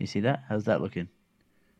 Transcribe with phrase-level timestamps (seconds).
[0.00, 0.44] You see that?
[0.48, 1.08] How's that looking?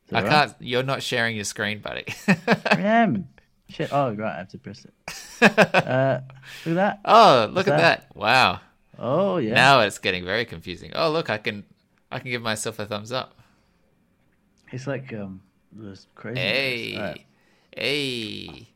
[0.08, 0.31] That I right?
[0.31, 0.55] can't.
[0.61, 2.04] You're not sharing your screen, buddy.
[2.29, 3.29] I am.
[3.71, 3.91] Shit.
[3.93, 4.35] Oh, right.
[4.35, 4.95] I have to press it.
[5.43, 6.20] Uh,
[6.67, 7.00] look at that.
[7.06, 8.09] oh, look at that?
[8.11, 8.14] that!
[8.14, 8.61] Wow.
[8.98, 9.54] Oh, yeah.
[9.54, 10.93] Now it's getting very confusing.
[10.95, 11.64] Oh, look, I can,
[12.12, 13.34] I can give myself a thumbs up.
[14.71, 15.41] It's like um,
[15.73, 16.39] this crazy.
[16.39, 17.25] Hey, Alright.
[17.75, 18.68] hey.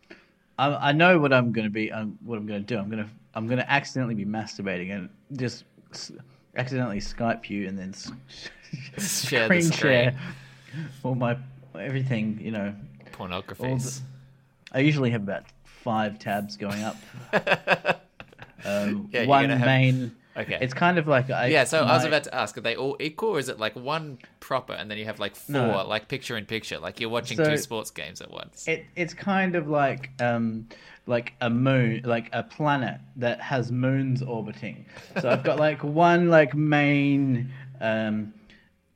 [0.59, 1.93] I, I know what I'm gonna be.
[1.93, 2.79] Um, what I'm gonna do.
[2.79, 5.65] I'm gonna I'm gonna accidentally be masturbating and just
[6.57, 7.93] accidentally Skype you and then
[8.73, 9.73] Share the screen screen.
[9.73, 10.19] share
[11.03, 11.37] all my
[11.79, 12.39] everything.
[12.41, 12.75] You know,
[13.13, 14.01] Pornographies.
[14.73, 16.97] I usually have about five tabs going up.
[18.67, 20.17] Um, Yeah, one have- main.
[20.37, 20.59] Okay.
[20.61, 22.97] It's kind of like I, yeah, so I was about to ask, are they all
[22.99, 25.87] equal, or is it like one proper, and then you have like four, No.
[25.87, 28.67] like picture in picture, like you're watching So- two sports games at once?
[28.67, 30.67] It, it's kind of like um,
[31.07, 34.87] like a moon, like a planet that has moons orbiting.
[35.21, 37.53] So I've got like one like main.
[37.81, 38.33] Um,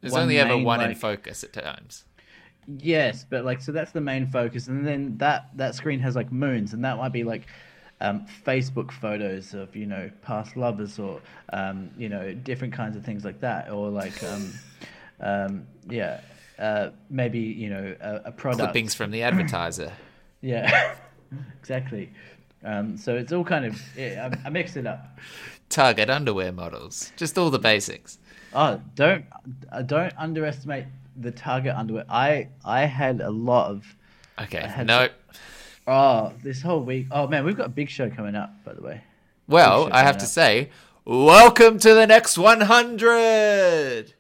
[0.00, 2.04] There's only ever main, one in focus at times.
[2.78, 6.30] Yes, but like so that's the main focus, and then that that screen has like
[6.32, 7.46] moons, and that might be like
[8.00, 11.20] um, Facebook photos of you know past lovers or
[11.52, 14.52] um, you know different kinds of things like that, or like um,
[15.20, 16.20] um, yeah,
[16.59, 19.93] uh, maybe you know a, a product Clippings from the advertiser.
[20.40, 20.95] Yeah,
[21.60, 22.10] exactly.
[22.65, 25.18] Um, so it's all kind of yeah, I, I mixed it up.
[25.68, 27.12] Target underwear models.
[27.16, 28.18] Just all the basics.
[28.52, 29.24] Oh, don't
[29.71, 32.04] uh, don't underestimate the Target underwear.
[32.09, 33.84] I I had a lot of
[34.40, 34.84] Okay.
[34.84, 35.09] No.
[35.87, 37.06] oh this whole week.
[37.10, 38.52] Oh man, we've got a big show coming up.
[38.65, 39.02] By the way,
[39.46, 40.71] Well, I have shout to say,
[41.04, 44.15] welcome to the next 100.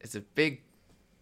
[0.00, 0.62] It's a big.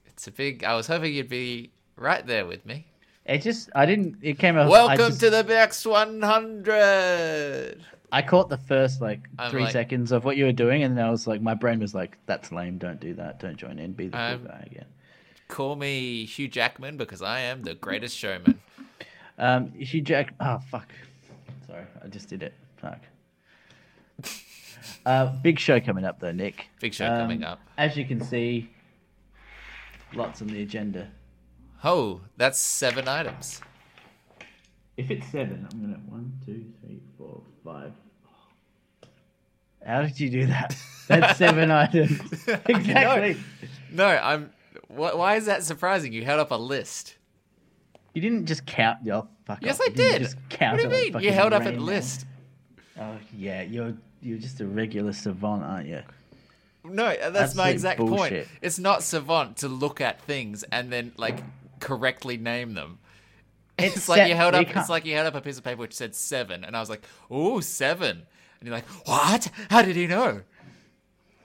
[0.07, 0.65] It's a big.
[0.65, 2.87] I was hoping you'd be right there with me.
[3.31, 4.17] It just I didn't.
[4.23, 4.67] It came out.
[4.67, 7.81] I, Welcome just, to the next 100.
[8.13, 10.99] I caught the first like I'm 3 like- seconds of what you were doing, and
[10.99, 12.77] then I was like, my brain was like, "That's lame.
[12.79, 13.39] Don't do that.
[13.39, 13.93] Don't join in.
[13.93, 14.87] Be the cool I'm- guy again."
[15.49, 18.61] Call me Hugh Jackman because I am the greatest showman.
[19.39, 20.35] Um, Hugh Jack.
[20.41, 20.93] Oh fuck.
[21.67, 22.55] Sorry, I just did it.
[22.77, 23.01] Fuck.
[25.07, 26.67] Uh, big show coming up though, Nick.
[26.81, 27.61] Big show Um, coming up.
[27.79, 28.71] As you can see,
[30.15, 31.09] lots on the agenda.
[31.85, 33.61] Oh, that's seven items.
[34.97, 37.93] If it's seven, I'm gonna one, two, three, four, five.
[39.87, 40.77] How did you do that?
[41.09, 42.21] That's seven items.
[42.67, 43.37] Exactly.
[43.91, 44.51] No, I'm.
[44.89, 46.13] Wh- why is that surprising?
[46.13, 47.17] You held up a list.
[48.15, 48.99] You didn't just count.
[49.11, 49.87] Oh, fuck Yes, off.
[49.87, 50.23] I You didn't.
[50.23, 51.23] Just count what do you mean?
[51.23, 52.27] You held up a list.
[53.01, 56.03] Oh yeah, you're you're just a regular savant, aren't you?
[56.85, 58.17] No, uh, that's my exact bullshit.
[58.47, 58.49] point.
[58.63, 61.43] It's not savant to look at things and then like
[61.81, 62.99] correctly name them.
[63.79, 64.67] It's, It's like you held up.
[64.77, 66.91] It's like you held up a piece of paper which said seven, and I was
[66.91, 68.23] like, "Oh, seven.
[68.61, 69.51] and you're like, "What?
[69.71, 70.43] How did he know?"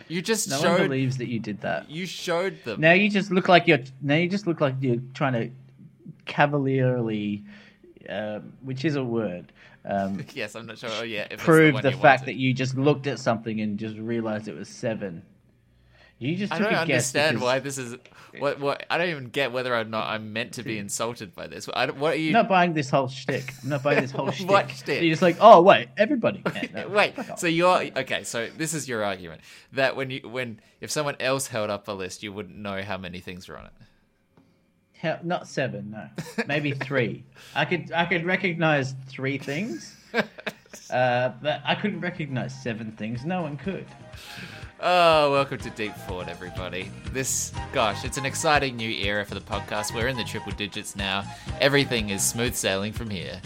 [0.08, 0.84] You just No one showed.
[0.84, 1.90] believes that you did that.
[1.90, 2.80] You showed them.
[2.82, 3.80] Now you just look like you're.
[4.02, 5.50] Now you just look like you're trying to
[6.26, 7.44] cavalierly,
[8.10, 9.52] um, which is a word,
[9.86, 10.90] um, Yes, I'm not sure.
[10.92, 12.26] Oh yeah, prove one the, you fact wanted.
[12.36, 15.24] that you just looked at something and just realized it was seven.
[16.18, 17.98] You just I don't understand because why this is.
[18.40, 18.60] What?
[18.60, 18.86] What?
[18.90, 21.68] I don't even get whether or not I'm meant to be insulted by this.
[21.68, 22.30] What are you?
[22.30, 23.54] I'm not buying this whole shtick.
[23.64, 24.50] I'm not buying this whole shtick.
[24.50, 25.02] What shtick?
[25.02, 26.70] You're just like, oh wait, everybody can.
[26.74, 28.24] No, Wait, so you're okay?
[28.24, 29.42] So this is your argument
[29.74, 32.98] that when you when if someone else held up a list, you wouldn't know how
[32.98, 33.74] many things were on it.
[34.94, 36.08] Hell, not seven, no,
[36.48, 37.24] maybe three.
[37.56, 39.96] I could I could recognize three things,
[40.90, 43.26] uh, but I couldn't recognize seven things.
[43.26, 43.86] No one could.
[44.82, 46.92] Oh, welcome to Deep Fort, everybody.
[47.12, 49.96] This, gosh, it's an exciting new era for the podcast.
[49.96, 51.24] We're in the triple digits now.
[51.62, 53.40] Everything is smooth sailing from here.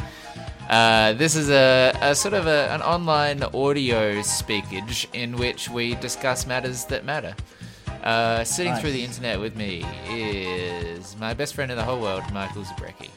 [0.70, 5.96] Uh, this is a, a sort of a, an online audio speakage in which we
[5.96, 7.36] discuss matters that matter.
[8.04, 8.82] Uh, sitting Nice.
[8.82, 13.10] through the internet with me is my best friend in the whole world, Michael Zabrecki.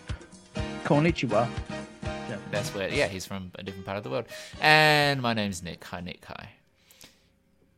[0.85, 1.49] Konnichiwa.
[2.51, 4.27] That's where, yeah, he's from a different part of the world.
[4.61, 5.83] And my name's Nick.
[5.85, 6.23] Hi, Nick.
[6.27, 6.51] Hi.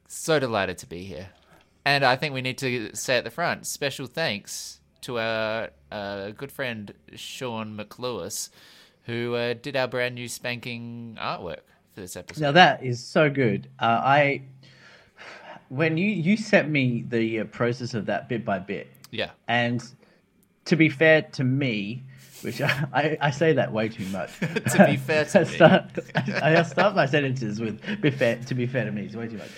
[0.06, 1.28] So delighted to be here.
[1.84, 6.30] And I think we need to say at the front special thanks to our uh,
[6.30, 8.48] good friend Sean McLewis,
[9.04, 11.60] who uh, did our brand new spanking artwork
[11.92, 12.42] for this episode.
[12.42, 13.68] Now that is so good.
[13.78, 14.42] Uh, I
[15.68, 19.30] when you you sent me the uh, process of that bit by bit, yeah.
[19.48, 19.84] and
[20.64, 22.02] to be fair to me,
[22.44, 24.30] which I, I, I say that way too much.
[24.40, 25.48] To be fair to I me.
[25.48, 25.84] start,
[26.42, 29.38] I start my sentences with "be fair." To be fair to me, it's way too
[29.38, 29.50] much.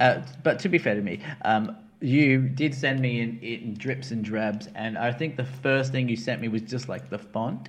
[0.00, 4.10] Uh, but to be fair to me, um, you did send me in, in drips
[4.10, 7.18] and drabs, and I think the first thing you sent me was just like the
[7.18, 7.68] font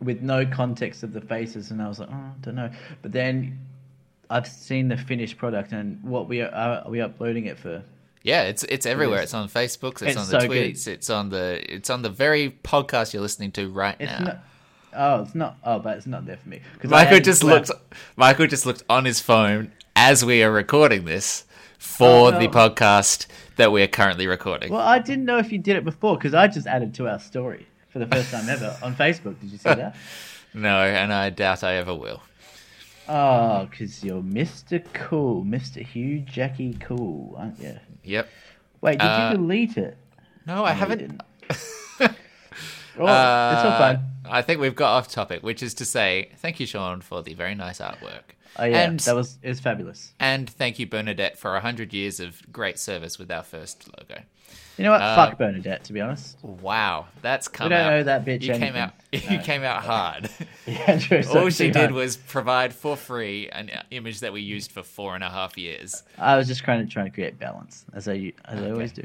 [0.00, 2.70] with no context of the faces, and I was like, oh, I don't know.
[3.02, 3.58] But then
[4.30, 6.50] I've seen the finished product, and what we are,
[6.84, 7.82] are we uploading it for?
[8.22, 9.18] Yeah, it's it's everywhere.
[9.20, 9.24] is.
[9.24, 9.92] It's on Facebook.
[9.92, 10.74] It's, It's on the so good.
[10.74, 10.86] tweets.
[10.86, 14.18] It's on the it's on the very podcast you're listening to right It's now.
[14.24, 14.38] not.
[14.92, 15.56] Oh, it's not.
[15.64, 16.60] Oh, but it's not there for me.
[16.84, 17.70] Michael just our- looked.
[18.16, 21.44] Michael just looked on his phone as we are recording this
[21.78, 23.26] for Oh, the podcast
[23.56, 24.70] that we are currently recording.
[24.72, 27.18] Well, I didn't know if you did it before because I just added to our
[27.20, 29.40] story for the first time ever on Facebook.
[29.40, 29.96] Did you see that?
[30.52, 32.20] No, and I doubt I ever will.
[33.08, 34.84] Oh, because you're Mr.
[34.92, 35.86] Cool, Mr.
[35.86, 37.78] Hugh Jackie Cool, aren't you?
[38.04, 38.28] Yep.
[38.80, 39.96] Wait, did Uh, you delete it?
[40.46, 41.20] No, I haven't.
[42.98, 43.08] Oh, it's
[43.64, 44.00] all Uh, fine.
[44.28, 47.34] I think we've got off topic, which is to say, thank you, Sean, for the
[47.34, 48.34] very nice artwork.
[48.58, 50.12] Oh yeah, and that was it was fabulous.
[50.18, 54.22] and thank you, Bernadette, for hundred years of great service with our first logo.
[54.80, 55.02] You know what?
[55.02, 55.84] Uh, Fuck Bernadette.
[55.84, 57.90] To be honest, Wow, that's come don't out.
[57.90, 58.80] know that bitch You came anything.
[58.80, 58.92] out.
[59.30, 60.30] You came out hard.
[60.66, 61.20] yeah, true.
[61.34, 61.90] All she did hard.
[61.92, 66.02] was provide for free an image that we used for four and a half years.
[66.16, 69.02] I was just trying to trying to create balance, as I as I always do.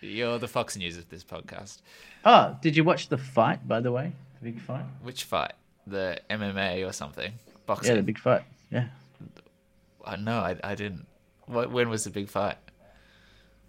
[0.00, 1.82] You're the Fox News of this podcast.
[2.24, 3.68] Oh, did you watch the fight?
[3.68, 4.84] By the way, the big fight.
[5.02, 5.52] Which fight?
[5.86, 7.34] The MMA or something?
[7.66, 7.90] Boxing?
[7.90, 8.44] Yeah, the big fight.
[8.70, 8.86] Yeah.
[10.02, 11.06] Uh, no, I, I didn't.
[11.46, 12.56] When was the big fight?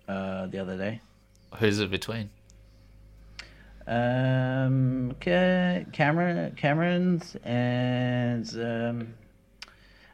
[0.08, 1.02] Uh, the other day.
[1.57, 2.30] Who's it between?
[3.88, 9.13] Um, Ca- Cameron, Cameron's and um,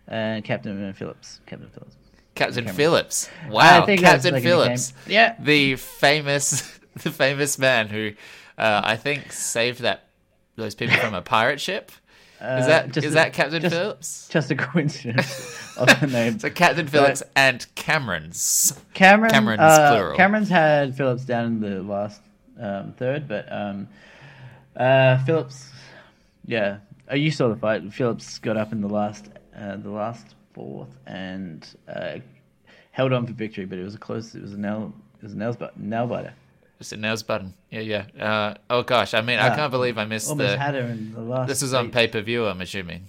[0.08, 1.42] and Captain Phillips.
[1.46, 1.96] Captain Phillips.
[2.36, 2.76] Captain Cameron.
[2.76, 3.30] Phillips.
[3.50, 4.42] Wow, Captain the.
[4.42, 4.94] Phillips.
[5.08, 5.36] Yeah.
[5.40, 8.12] The famous, the famous man who,
[8.58, 10.08] uh, I think, saved that
[10.56, 11.92] those people from a pirate ship.
[12.36, 14.28] Is Uh, that is just a- that Captain just- Phillips?
[14.30, 16.38] Just a coincidence of the name.
[16.40, 18.78] So Captain Phillips and Cameron's.
[18.94, 20.18] Cameron, Cameron's uh, plural.
[20.18, 22.22] Cameron's had Phillips down in the last
[22.60, 23.88] um, third, but um,
[24.76, 25.70] uh, Phillips,
[26.46, 26.78] yeah,
[27.12, 27.92] uh, you saw the fight.
[27.94, 32.18] Phillips got up in the last, uh, the last fourth, and uh,
[32.92, 33.66] held on for victory.
[33.66, 34.36] But it was a close.
[34.36, 34.94] It was a nail.
[35.18, 36.34] It was a nails but nail biter.
[36.78, 37.54] Just a nails button.
[37.72, 38.06] Yeah, yeah.
[38.24, 40.58] Uh, oh gosh, I mean, I Ah, can't believe I missed Almost the.
[40.58, 41.48] had her in the last.
[41.48, 42.46] This was on pay per view.
[42.46, 43.08] I'm assuming.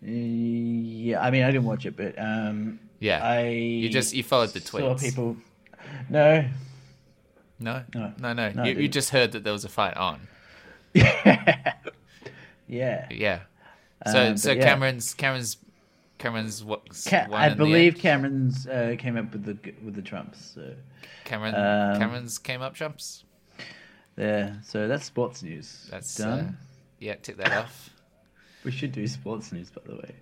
[0.00, 3.24] Yeah, I mean, I didn't watch it, but um, Yeah.
[3.24, 5.00] I You just you followed the saw tweets.
[5.02, 5.36] people.
[6.10, 6.44] No,
[7.58, 8.12] No, No.
[8.18, 8.50] no, no.
[8.50, 10.26] No, you, you just heard that there was a fight on.
[10.94, 11.74] yeah,
[12.68, 13.06] yeah.
[13.10, 13.40] Yeah.
[14.10, 14.62] So Um, so yeah.
[14.64, 15.56] Cameron's Cameron's
[16.18, 16.82] Cameron's what?
[17.06, 17.98] Ca- I believe.
[17.98, 20.52] Cameron's uh, came up with the with the trumps.
[20.54, 20.74] So
[21.24, 23.24] Cameron um, Cameron's came up trumps.
[24.16, 25.88] yeah, so that's sports news.
[25.90, 26.38] That's done.
[26.38, 26.52] Uh,
[27.00, 27.90] yeah, tick that off.
[28.64, 30.14] we should do sports news, by the way.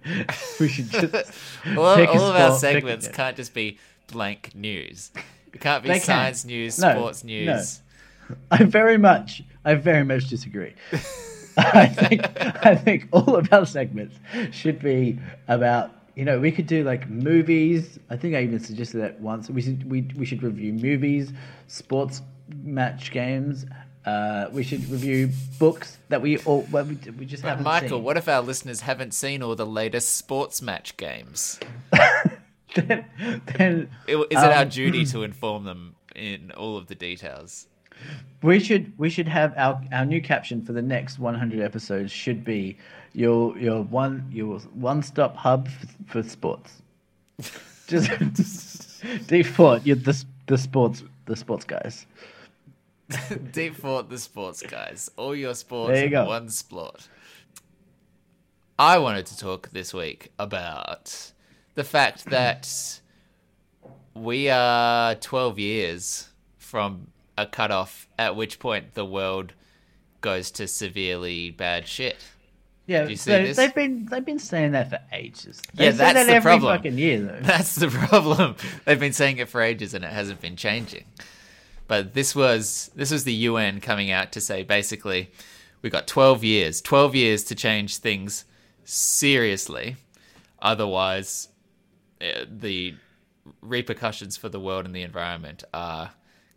[0.60, 1.14] we should just
[1.76, 1.98] All, all
[2.30, 3.78] of our segments can't just be
[4.10, 5.12] blank news.
[5.52, 6.04] It can't be They can.
[6.06, 7.28] science news, No, sports no.
[7.28, 7.80] news.
[8.50, 10.72] I very much, I very much disagree.
[11.56, 12.22] I think,
[12.66, 14.16] I think all of our segments
[14.50, 15.18] should be
[15.48, 15.90] about.
[16.14, 17.98] You know, we could do like movies.
[18.10, 19.48] I think I even suggested that once.
[19.48, 21.32] We should we we should review movies,
[21.68, 22.20] sports
[22.62, 23.64] match games.
[24.04, 28.02] Uh, we should review books that we all well, we, we just haven't Michael, seen.
[28.04, 31.58] what if our listeners haven't seen all the latest sports match games?
[32.74, 33.04] then,
[33.56, 37.66] then It- Is it our Um, duty to inform them in all of the details?
[38.42, 42.44] We should we should have our our new caption for the next 100 episodes should
[42.44, 42.76] be
[43.12, 46.82] your your one your one stop hub for, for sports.
[47.86, 52.06] Just default you're the the sports the sports guys.
[53.52, 55.10] Deep Fort, the sports guys.
[55.16, 56.26] All your sports There you in go.
[56.26, 57.08] one sport.
[58.78, 61.32] I wanted to talk this week about
[61.74, 63.00] the fact that
[64.14, 67.08] we are 12 years from
[67.38, 69.52] a cutoff at which point the world
[70.20, 72.16] goes to severely bad shit.
[72.86, 73.56] Yeah, you see so this?
[73.56, 75.62] they've been they've been saying that for ages.
[75.74, 76.76] They Yeah, that's that the every problem.
[76.76, 77.38] fucking year though.
[77.42, 78.56] That's the problem.
[78.84, 81.04] They've been saying it for ages and it hasn't been changing.
[81.86, 85.30] But this was this was the UN coming out to say basically
[85.80, 88.44] we got 12 years, 12 years to change things
[88.84, 89.96] seriously.
[90.60, 91.48] Otherwise
[92.20, 92.94] uh, the
[93.60, 96.12] repercussions for the world and the environment are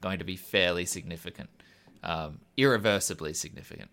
[0.05, 1.49] going to be fairly significant.
[2.03, 3.89] Um, irreversibly significant.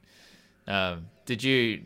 [0.69, 1.85] Um, did you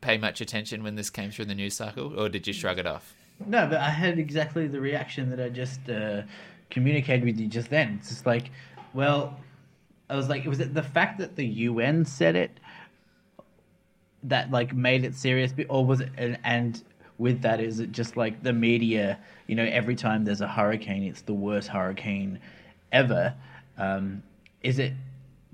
[0.00, 2.86] pay much attention when this came through the news cycle or did you shrug it
[2.86, 3.14] off?
[3.46, 6.22] No, but I had exactly the reaction that I just uh,
[6.70, 7.98] communicated with you just then.
[8.00, 8.50] It's just like,
[8.94, 9.38] well,
[10.10, 12.58] I was like, was it the fact that the UN said it
[14.24, 16.10] that like made it serious, or was it?
[16.16, 16.82] And, and
[17.18, 19.18] with that, is it just like the media?
[19.46, 22.40] You know, every time there's a hurricane, it's the worst hurricane
[22.92, 23.34] ever.
[23.78, 24.22] Um,
[24.62, 24.92] is it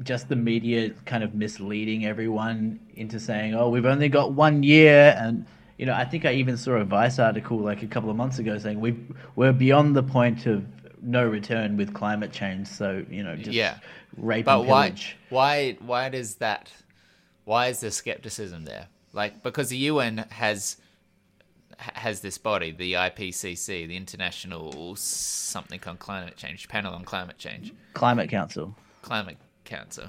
[0.02, 5.14] just the media kind of misleading everyone into saying, "Oh, we've only got one year,"
[5.18, 5.44] and
[5.78, 8.38] you know, I think I even saw a Vice article like a couple of months
[8.38, 8.96] ago saying we
[9.36, 10.64] we're beyond the point of
[11.02, 12.68] no return with climate change.
[12.68, 13.78] So you know, just Yeah.
[14.16, 14.86] rape But and why?
[14.88, 15.16] pillage.
[15.30, 15.76] Why?
[15.80, 16.72] Why does that?
[17.44, 18.86] Why is there skepticism there?
[19.12, 20.81] Like because the UN has ha-
[21.94, 27.72] has this body, the IPCC, the International something on climate change panel on climate change,
[27.94, 28.74] Climate Council.
[29.02, 30.08] climate council,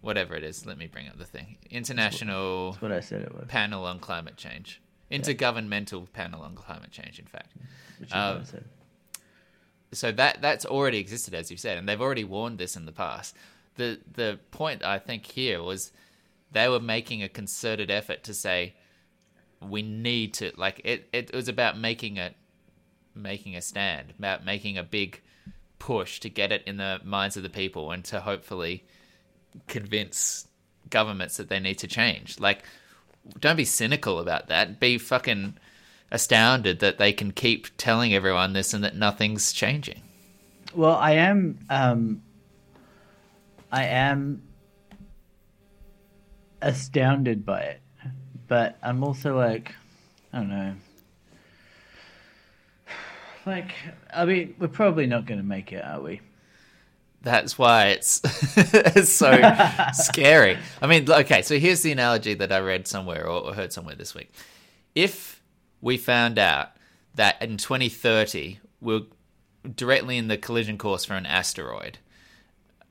[0.00, 0.66] whatever it is.
[0.66, 1.56] Let me bring up the thing.
[1.70, 3.44] International That's what I said it was.
[3.48, 4.80] panel on climate change,
[5.10, 7.18] intergovernmental panel on climate change.
[7.18, 7.52] In fact,
[7.98, 8.64] Which Um, said.
[9.92, 12.92] so that that's already existed as you've said and they've already warned this in the
[12.92, 13.34] past
[13.76, 15.92] the the point i think here was
[16.52, 18.74] they were making a concerted effort to say
[19.60, 22.32] we need to like it it was about making a
[23.14, 25.20] making a stand about making a big
[25.78, 28.84] push to get it in the minds of the people and to hopefully
[29.66, 30.46] convince
[30.90, 32.62] governments that they need to change like
[33.40, 35.54] don't be cynical about that be fucking
[36.10, 40.00] astounded that they can keep telling everyone this and that nothing's changing.
[40.74, 41.58] Well, I am.
[41.70, 42.22] Um,
[43.70, 44.42] I am
[46.62, 47.80] astounded by it,
[48.48, 49.74] but I'm also like,
[50.32, 50.74] I don't know.
[53.46, 53.72] Like,
[54.12, 56.20] I mean, we're probably not going to make it, are we?
[57.22, 58.20] That's why it's,
[58.56, 59.30] it's so
[59.94, 60.58] scary.
[60.82, 63.94] I mean, okay, so here's the analogy that I read somewhere or, or heard somewhere
[63.94, 64.30] this week.
[64.94, 65.42] If
[65.80, 66.72] we found out
[67.14, 69.02] that in 2030 we're
[69.74, 71.98] directly in the collision course for an asteroid,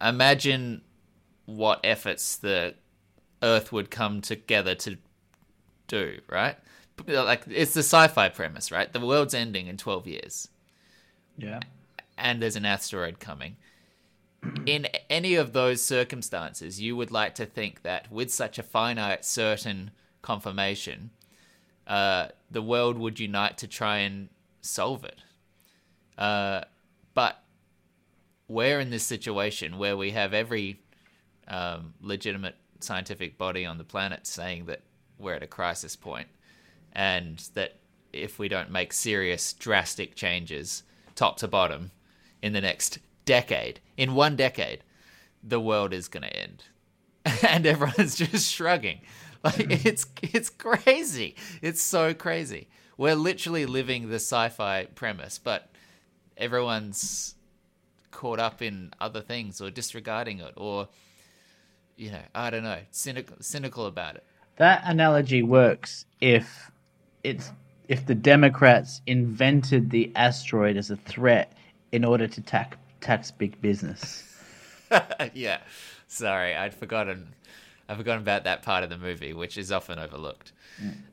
[0.02, 0.82] imagine
[1.46, 2.76] what efforts the
[3.42, 4.98] Earth would come together to
[5.88, 6.58] do, right?
[7.08, 8.92] Like it's the sci-fi premise, right?
[8.92, 10.48] The world's ending in 12 years
[11.38, 11.60] Yeah.
[12.18, 13.58] and there's an asteroid coming.
[14.66, 19.26] In any of those circumstances, you would like to think that with such a finite,
[19.26, 19.92] certain
[20.22, 21.10] confirmation,
[21.86, 24.30] uh, the world would unite to try and
[24.62, 25.20] solve it.
[26.18, 26.62] Uh,
[27.14, 27.44] but
[28.48, 30.80] we're in this situation where we have every
[31.48, 34.82] um, legitimate scientific body on the planet saying that
[35.20, 36.28] we're at a crisis point
[36.94, 37.78] and that
[38.12, 40.84] if we don't make serious, drastic changes,
[41.16, 41.92] top to bottom,
[42.42, 44.84] in the next decade, in one decade,
[45.44, 46.64] the world is going to end.
[47.48, 49.02] And everyone's just shrugging.
[49.44, 49.86] Like mm.
[49.86, 51.36] it's it's crazy.
[51.62, 52.68] It's so crazy.
[52.98, 55.70] We're literally living the sci-fi premise, but
[56.36, 57.36] everyone's
[58.10, 60.90] caught up in other things or disregarding it or
[61.98, 64.26] you know, I don't know, cynical cynical about it.
[64.58, 66.72] That analogy works if
[67.24, 67.52] it's
[67.88, 71.54] if the Democrats invented the asteroid as a threat
[71.92, 74.24] in order to tax tax big business.
[75.34, 75.60] yeah.
[76.08, 77.34] Sorry, I'd forgotten.
[77.90, 80.52] I'd forgotten about that part of the movie, which is often overlooked.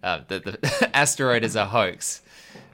[0.03, 2.21] Uh, the, the asteroid is a hoax,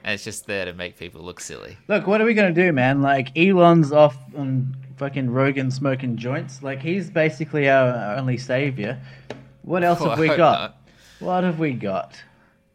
[0.03, 1.77] and it's just there to make people look silly.
[1.87, 3.01] Look, what are we gonna do, man?
[3.01, 6.63] Like Elon's off on fucking Rogan smoking joints.
[6.63, 8.99] Like he's basically our, our only savior.
[9.63, 10.37] What else have we got?
[10.37, 10.77] not.
[11.19, 12.21] What have we got?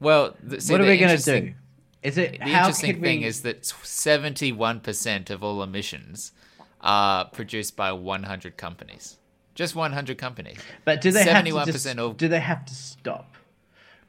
[0.00, 1.54] Well, th- see, what are we gonna do?
[2.02, 3.26] Is it The interesting thing we...
[3.26, 6.32] is that seventy-one percent of all emissions
[6.80, 9.16] are produced by one hundred companies.
[9.54, 10.58] Just one hundred companies.
[10.84, 13.34] But do they have 71% of- do they have to stop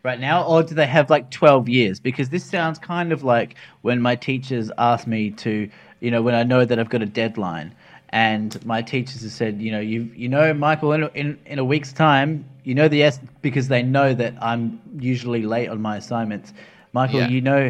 [0.03, 2.00] right now, or do they have like twelve years?
[2.00, 5.69] Because this sounds kind of like when my teachers ask me to,
[6.01, 7.74] you know, when I know that I've got a deadline,
[8.17, 11.57] and my teachers have said, you know, you you know, Michael, in a- in in
[11.59, 12.29] a week's time,
[12.67, 14.63] you know the S because they know that I'm
[15.12, 16.47] usually late on my assignments.
[16.93, 17.29] Michael, Yeah.
[17.36, 17.63] you know.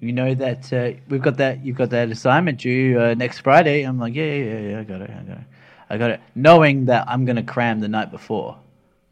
[0.00, 1.54] You know that uh, we've got that.
[1.64, 3.78] You've got that assignment due uh, next Friday.
[3.88, 5.46] I'm like, yeah, yeah, yeah, yeah, I got it, I got it,
[5.92, 6.20] I got it.
[6.34, 8.50] Knowing that I'm gonna cram the night before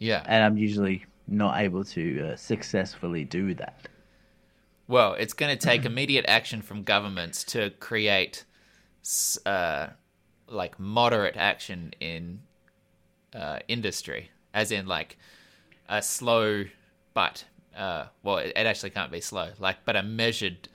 [0.08, 0.20] Yeah.
[0.32, 0.96] and I'm usually
[1.26, 3.74] not able to uh, successfully do that.
[4.86, 8.44] Well, it's going to take immediate action from governments to create,
[9.46, 9.86] uh,
[10.48, 12.40] like moderate action in
[13.34, 15.16] uh, industry, as in like
[15.88, 16.64] a slow
[17.14, 17.44] but
[17.76, 20.68] uh, well, it, actually can't be slow, like but a measured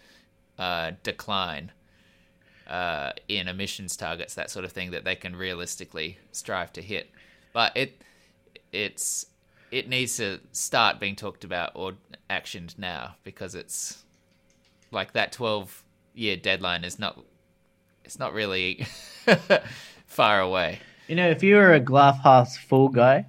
[0.58, 1.72] uh, decline
[2.68, 7.12] uh, in emissions targets, that sort of thing that they can realistically strive to hit.
[7.54, 8.02] But it
[8.72, 9.28] it's
[9.72, 11.94] it needs to start being talked about or
[12.30, 14.04] actioned now because it's
[14.92, 15.84] like that 12
[16.14, 17.20] year deadline is not
[18.08, 18.88] it's not really
[20.08, 20.80] far away.
[21.10, 23.26] You know, if you were a glass half full guy,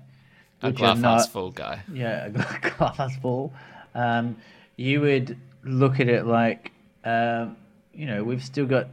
[0.63, 1.81] a glass not, full guy.
[1.93, 2.31] Yeah, a
[2.71, 3.53] glass half full,
[3.97, 4.37] um,
[4.77, 6.71] you would look at it like,
[7.05, 7.57] um,
[7.93, 8.87] you know, we've still got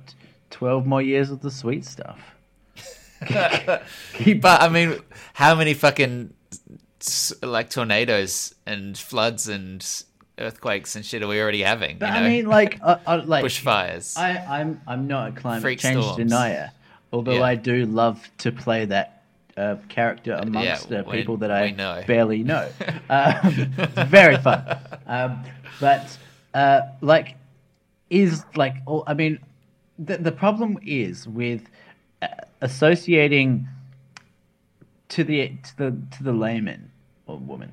[0.50, 2.20] twelve more years of the sweet stuff.
[4.15, 5.00] Keep- but i mean
[5.34, 6.34] how many fucking
[7.42, 10.04] like tornadoes and floods and
[10.38, 11.98] earthquakes and shit are we already having?
[11.98, 14.18] But you I mean, like, uh, uh, like bushfires.
[14.18, 16.18] I, I'm I'm not a climate Freak change storms.
[16.18, 16.72] denier,
[17.13, 17.44] although Yeah.
[17.44, 19.24] I do love to play that
[19.58, 22.04] uh, character amongst Yeah, we- people that I know.
[22.06, 22.68] barely know.
[23.10, 24.77] um, it's very fun,
[25.08, 25.44] um,
[25.80, 26.18] but
[26.54, 27.36] uh, like,
[28.10, 29.39] is like, all, I mean,
[29.98, 31.62] the the problem is with
[32.22, 32.27] uh,
[32.62, 33.68] associating
[35.10, 36.92] to the to the to the layman
[37.27, 37.72] or woman.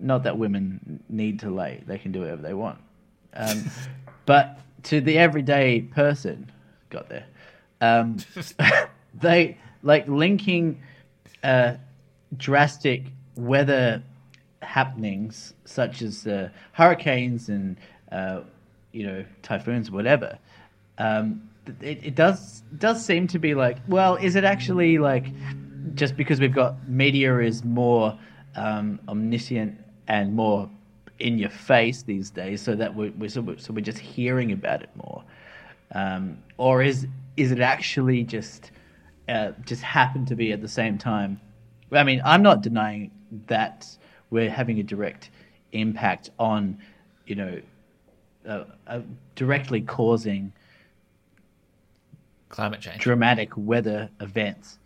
[0.00, 2.78] Not that women need to lay; they can do whatever they want.
[3.34, 3.70] Um,
[4.26, 6.50] but to the everyday person,
[6.90, 7.26] got there.
[7.80, 8.18] Um,
[9.14, 10.80] they like linking
[11.42, 11.74] uh,
[12.36, 13.04] drastic
[13.36, 14.02] weather
[14.62, 17.76] happenings such as uh, hurricanes and
[18.12, 18.40] uh,
[18.92, 20.38] you know typhoons, whatever.
[20.98, 21.48] Um,
[21.80, 25.26] it, it does does seem to be like, well, is it actually like
[25.94, 28.18] just because we've got media is more
[28.56, 30.68] um, omniscient and more
[31.18, 34.52] in your face these days, so that we're, we're so, we're so we're just hearing
[34.52, 35.22] about it more,
[35.94, 38.70] um, or is is it actually just
[39.28, 41.40] uh, just happened to be at the same time?
[41.92, 43.10] I mean, I'm not denying
[43.46, 43.86] that
[44.30, 45.30] we're having a direct
[45.72, 46.78] impact on,
[47.26, 47.60] you know,
[48.48, 49.00] uh, uh,
[49.34, 50.52] directly causing
[52.48, 53.00] Climate change.
[53.00, 54.78] dramatic weather events.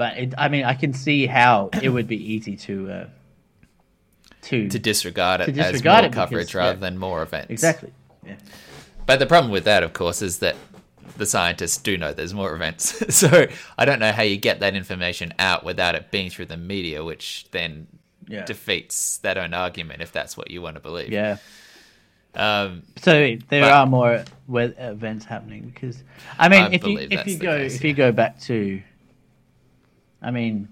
[0.00, 3.06] But it, I mean, I can see how it would be easy to uh,
[4.48, 6.80] to, to disregard it To as more it because- coverage rather yeah.
[6.80, 7.50] than more events.
[7.50, 7.92] exactly.
[8.26, 8.36] Yeah.
[9.04, 10.56] But the problem with that, of course, is that
[11.18, 13.14] the scientists do know there's more events.
[13.14, 16.56] so I don't know how you get that information out without it being through the
[16.56, 17.86] media, which then
[18.26, 18.46] Yeah.
[18.46, 21.10] defeats that own argument if that's what you want to believe.
[21.12, 21.36] Yeah.
[22.34, 26.02] Um, So there But- are more events happening because
[26.38, 28.80] I mean, I if you if you go case, if you go back to,
[30.22, 30.68] I mean,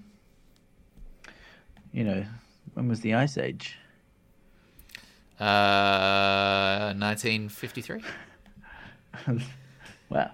[1.91, 2.23] you know,
[2.73, 3.75] when was the ice age?
[5.39, 8.01] uh, 1953.
[10.09, 10.31] Wow.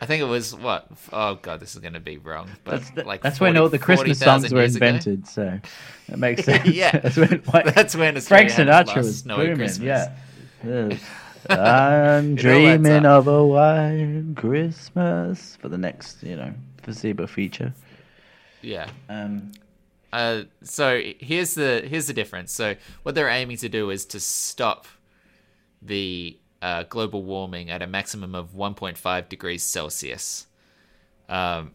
[0.00, 0.88] I think it was what?
[1.12, 2.48] Oh god, this is going to be wrong.
[2.64, 4.86] But That's the, like that's when 40 all the Christmas 40,000 songs were years ago?
[4.86, 5.60] invented, so
[6.08, 6.66] that makes sense.
[6.68, 6.90] Yeah.
[6.98, 9.56] that's when like, That's when Frank Australia had its Sinatra was snowy booming.
[9.58, 10.08] Christmas.
[10.64, 10.98] Yeah.
[11.50, 17.72] I'm dreaming of a white Christmas for the next, you know, foreseeable future.
[18.62, 18.90] Yeah.
[19.08, 19.52] Um,
[20.12, 22.52] Uh, so here's the here's the difference.
[22.52, 24.86] So what they're aiming to do is to stop
[25.82, 30.46] the uh, global warming at a maximum of 1.5 degrees Celsius,
[31.28, 31.72] um,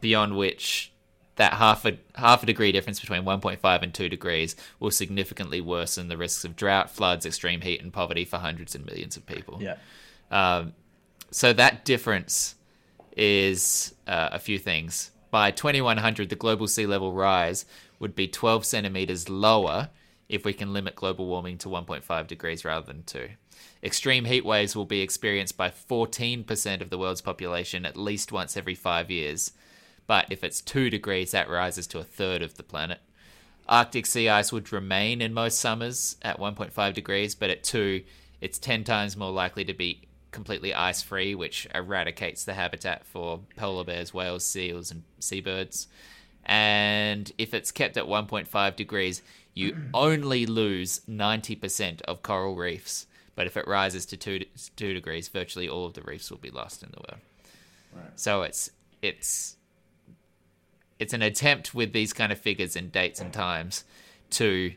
[0.00, 0.92] beyond which
[1.36, 6.08] that half a half a degree difference between 1.5 and 2 degrees will significantly worsen
[6.08, 9.58] the risks of drought, floods, extreme heat, and poverty for hundreds and millions of people.
[9.60, 9.76] yeah.
[10.30, 10.72] Um,
[11.30, 12.54] so that difference
[13.16, 15.10] is uh, a few things.
[15.36, 17.66] By 2100, the global sea level rise
[17.98, 19.90] would be 12 centimeters lower
[20.30, 23.28] if we can limit global warming to 1.5 degrees rather than 2.
[23.82, 28.56] Extreme heat waves will be experienced by 14% of the world's population at least once
[28.56, 29.52] every five years.
[30.06, 33.00] But if it's 2 degrees, that rises to a third of the planet.
[33.68, 38.02] Arctic sea ice would remain in most summers at 1.5 degrees, but at 2,
[38.40, 40.00] it's 10 times more likely to be
[40.36, 45.88] completely ice free, which eradicates the habitat for polar bears, whales, seals, and seabirds.
[46.44, 49.22] And if it's kept at 1.5 degrees,
[49.54, 53.06] you only lose 90% of coral reefs.
[53.34, 54.44] But if it rises to 2,
[54.76, 57.22] 2 degrees, virtually all of the reefs will be lost in the world.
[58.16, 58.70] So it's
[59.00, 59.56] it's
[60.98, 63.84] it's an attempt with these kind of figures and dates and times
[64.30, 64.74] to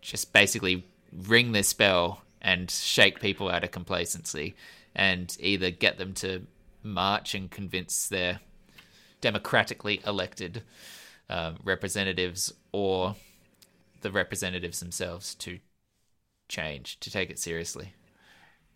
[0.00, 4.54] just basically ring this bell and shake people out of complacency
[4.94, 6.46] and either get them to
[6.82, 8.38] march and convince their
[9.22, 10.62] democratically elected
[11.30, 13.16] um, representatives or
[14.02, 15.58] the representatives themselves to
[16.48, 17.94] change, to take it seriously.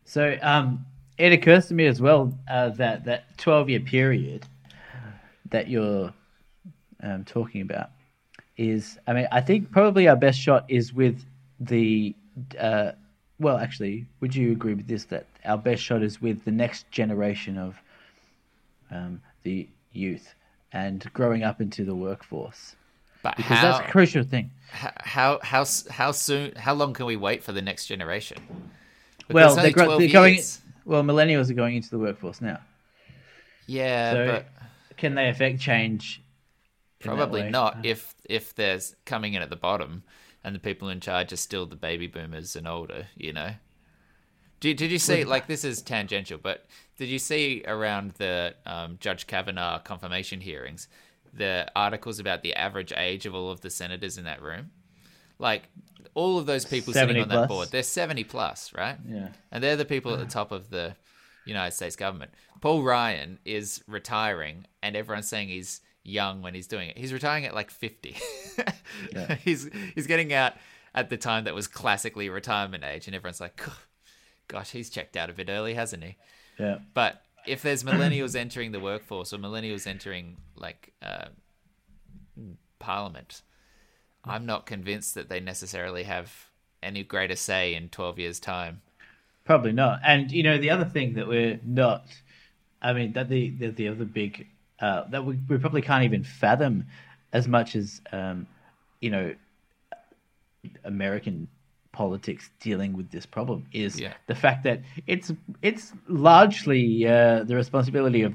[0.07, 0.87] So um,
[1.19, 4.47] it occurs to me as well uh, that that twelve year period
[5.51, 6.13] that you're
[7.03, 7.91] um, talking about
[8.57, 11.23] is, I mean, I think probably our best shot is with
[11.61, 12.17] the.
[12.59, 12.93] Uh,
[13.41, 16.91] well, actually, would you agree with this that our best shot is with the next
[16.91, 17.77] generation of
[18.91, 20.35] um, the youth
[20.73, 22.75] and growing up into the workforce?
[23.23, 24.51] But Because how, that's a crucial thing.
[24.71, 28.39] how how how soon how long can we wait for the next generation?
[29.27, 30.41] Because well, they're, gro- they're going.
[30.85, 32.61] Well, millennials are going into the workforce now.
[33.67, 34.47] Yeah, So but
[34.97, 36.23] can they affect change?
[37.01, 40.03] probably not if if there's coming in at the bottom
[40.49, 43.07] and the people in charge are still the baby boomers and older.
[43.17, 43.51] You know.
[44.61, 48.97] Did, did you see like this is tangential, but did you see around the um,
[48.99, 50.89] Judge Kavanaugh confirmation hearings
[51.33, 54.71] the articles about the average age of all of the senators in that room?
[55.39, 55.69] Like
[56.15, 58.97] all of those people sitting 70 on that board, they're 70 plus, right?
[59.07, 59.29] Yeah.
[59.53, 60.97] And they're the people at the top of the
[61.45, 62.33] United States government.
[62.61, 66.99] Paul Ryan is retiring, and everyone's saying he's young when he's doing it.
[66.99, 68.17] He's retiring at like 50.
[69.13, 69.37] Yeah.
[69.37, 70.55] he's he's getting out
[70.93, 73.63] at the time that was classically retirement age, and everyone's like,
[74.49, 76.17] gosh, he's checked out a bit early, hasn't he?
[76.59, 76.79] Yeah.
[76.95, 81.27] But if there's millennials entering the workforce or millennials entering like uh,
[82.81, 83.43] parliament,
[84.25, 86.49] I'm not convinced that they necessarily have
[86.83, 88.83] any greater say in 12 years' time.
[89.45, 90.01] Probably not.
[90.05, 92.07] And you know, the other thing that we're not,
[92.83, 94.49] I mean, that the the, the other big
[94.81, 96.87] uh, that we, we probably can't even fathom
[97.33, 98.47] as much as um,
[99.01, 99.35] you know
[100.85, 101.49] American
[101.93, 104.13] politics dealing with this problem is Yeah.
[104.27, 108.35] the fact that it's it's largely uh, the responsibility of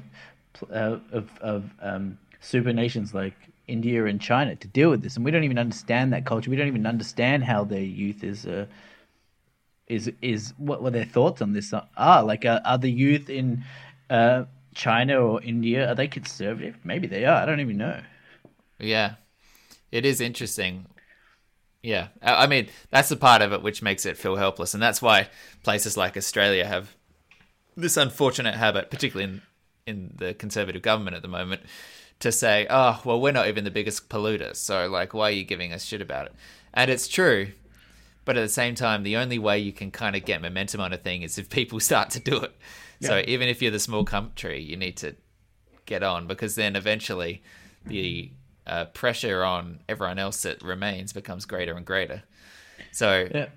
[0.70, 3.34] uh, of of um, super nations like
[3.66, 6.50] India and China to deal with this, and we don't even understand that culture.
[6.50, 8.46] We don't even understand how their youth is.
[8.46, 8.66] Uh,
[9.86, 13.62] is is what what their thoughts on this are like uh, are the youth in
[14.08, 18.00] uh, China or India are they conservative maybe they are I don't even know
[18.78, 19.14] Yeah,
[19.92, 20.86] it is interesting.
[21.82, 25.02] Yeah, I mean that's the part of it which makes it feel helpless, and that's
[25.02, 25.28] why
[25.62, 26.94] places like Australia have
[27.76, 29.42] this unfortunate habit, particularly in
[29.86, 31.60] in the conservative government at the moment,
[32.20, 35.44] to say, "Oh, well, we're not even the biggest polluter, so like, why are you
[35.44, 36.32] giving us shit about it?"
[36.72, 37.52] And it's true,
[38.24, 40.92] but at the same time, the only way you can kind of get momentum on
[40.94, 42.54] a thing is if people start to do it.
[43.00, 45.14] So even if you're the small country, you need to
[45.86, 47.42] get on because then eventually
[47.86, 48.30] the
[48.66, 52.22] uh, pressure on everyone else that remains becomes greater and greater.
[52.92, 53.48] So, yeah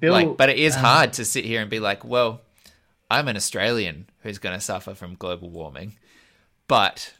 [0.00, 2.40] Bill, like, but it is um, hard to sit here and be like, well,
[3.10, 5.98] I'm an Australian who's going to suffer from global warming,
[6.68, 7.12] but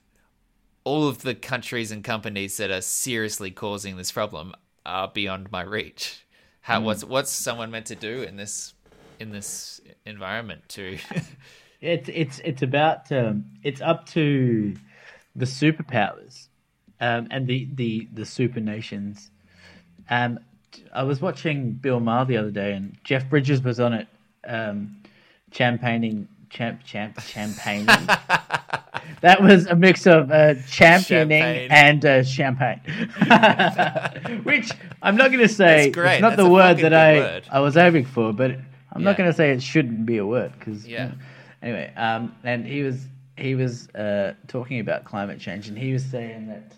[0.85, 4.55] all of the countries and companies that are seriously causing this problem
[4.87, 6.25] are beyond my reach.
[6.63, 6.87] How Hmm.
[6.87, 8.73] what's what's someone meant to do in this
[9.21, 10.99] in this environment to
[11.85, 14.75] it's it's it's about um, it's up to
[15.37, 16.49] the superpowers
[17.01, 19.31] um, and the the the super nations
[20.11, 20.39] um,
[20.93, 24.09] I was watching Bill Maher the other day and Jeff Bridges was on it
[24.47, 24.97] um,
[25.51, 27.87] champagning champ champ champagning
[29.21, 31.71] that was a mix of uh, championing Champagne.
[31.71, 32.81] and uh, champagne
[34.45, 34.71] which
[35.03, 37.49] I'm not going to say it's not That's the word that I word.
[37.51, 38.53] I was aiming for but
[38.93, 39.05] I'm Yeah.
[39.07, 41.13] not going to say it shouldn't be a word because Yeah.
[41.65, 43.07] Anyway, um, and he was
[43.39, 46.75] he was uh, talking about climate change, and he was saying that.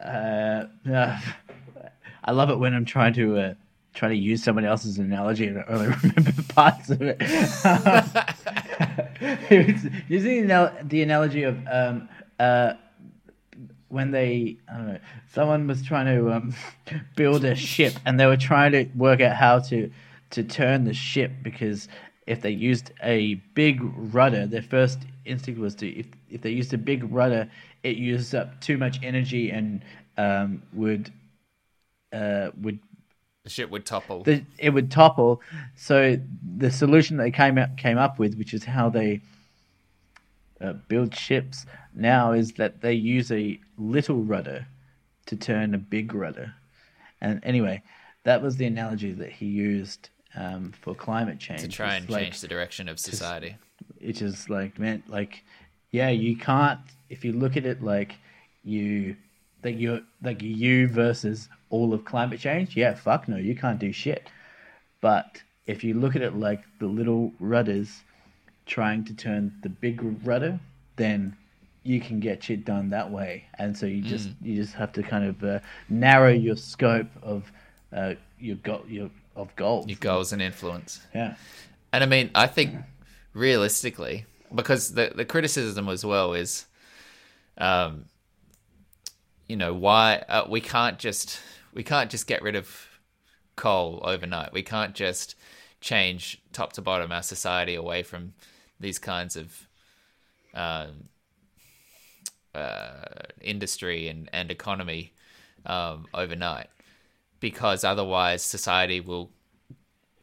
[0.00, 1.20] Uh, uh,
[2.24, 3.54] I love it when I'm trying to uh,
[3.94, 7.20] try to use someone else's analogy and I only remember parts of it.
[9.50, 12.74] was using the, the analogy of um, uh,
[13.88, 14.98] when they I don't know
[15.32, 16.54] someone was trying to um,
[17.16, 19.90] build a ship and they were trying to work out how to
[20.30, 21.88] to turn the ship because
[22.26, 26.72] if they used a big rudder their first instinct was to if if they used
[26.72, 27.48] a big rudder
[27.82, 29.82] it used up too much energy and
[30.16, 31.12] um, would
[32.12, 32.78] uh, would
[33.44, 34.22] the ship would topple.
[34.22, 35.42] the, it would topple.
[35.76, 36.18] So
[36.56, 39.20] the solution they came up came up with, which is how they
[40.60, 44.66] uh, build ships now, is that they use a little rudder
[45.26, 46.54] to turn a big rudder.
[47.20, 47.82] And anyway,
[48.24, 51.60] that was the analogy that he used um, for climate change.
[51.62, 53.56] to try It's and like- change the direction of society.
[54.00, 55.42] it just like man like
[55.90, 58.14] yeah you can't if you look at it like
[58.64, 59.16] you
[59.62, 63.92] like you like you versus all of climate change yeah fuck no you can't do
[63.92, 64.28] shit
[65.00, 68.02] but if you look at it like the little rudders
[68.66, 70.58] trying to turn the big rudder
[70.96, 71.36] then
[71.82, 75.02] you can get shit done that way and so you just you just have to
[75.02, 77.50] kind of uh, narrow your scope of
[77.94, 81.00] uh, your goal your of goals Your goals and influence.
[81.14, 81.34] yeah
[81.92, 82.74] And I mean, I think
[83.32, 86.66] realistically, because the the criticism as well is,
[87.58, 88.06] um,
[89.48, 91.40] you know, why uh, we can't just
[91.72, 92.68] we can't just get rid of
[93.56, 94.52] coal overnight.
[94.52, 95.36] We can't just
[95.80, 98.34] change top to bottom our society away from
[98.80, 99.68] these kinds of
[100.54, 101.08] um,
[102.54, 103.04] uh,
[103.40, 105.12] industry and and economy
[105.66, 106.68] um, overnight,
[107.44, 109.30] because otherwise society will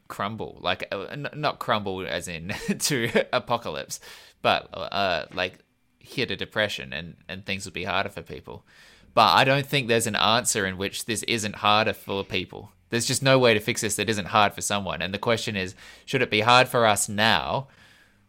[0.08, 0.58] crumble.
[0.60, 4.00] Like uh, not crumble as in to apocalypse
[4.42, 5.60] but uh like
[6.00, 8.66] hit a depression and and things will be harder for people.
[9.14, 12.72] But i don't think there's an answer in which this isn't harder for people.
[12.90, 15.04] There's just no way to fix this that isn't hard for someone.
[15.04, 15.76] And the question is
[16.08, 17.68] should it be hard for us now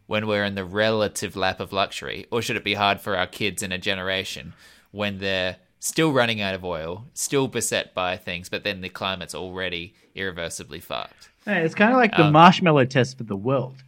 [0.06, 3.26] when we're in the relative lap of luxury or should it be hard for our
[3.26, 4.52] kids in a generation
[4.90, 9.34] when they're still running out of oil, still beset by things, but then the climate's
[9.34, 11.28] already irreversibly fucked.
[11.44, 13.82] Hey, it's kind of like the Um, marshmallow test for the world.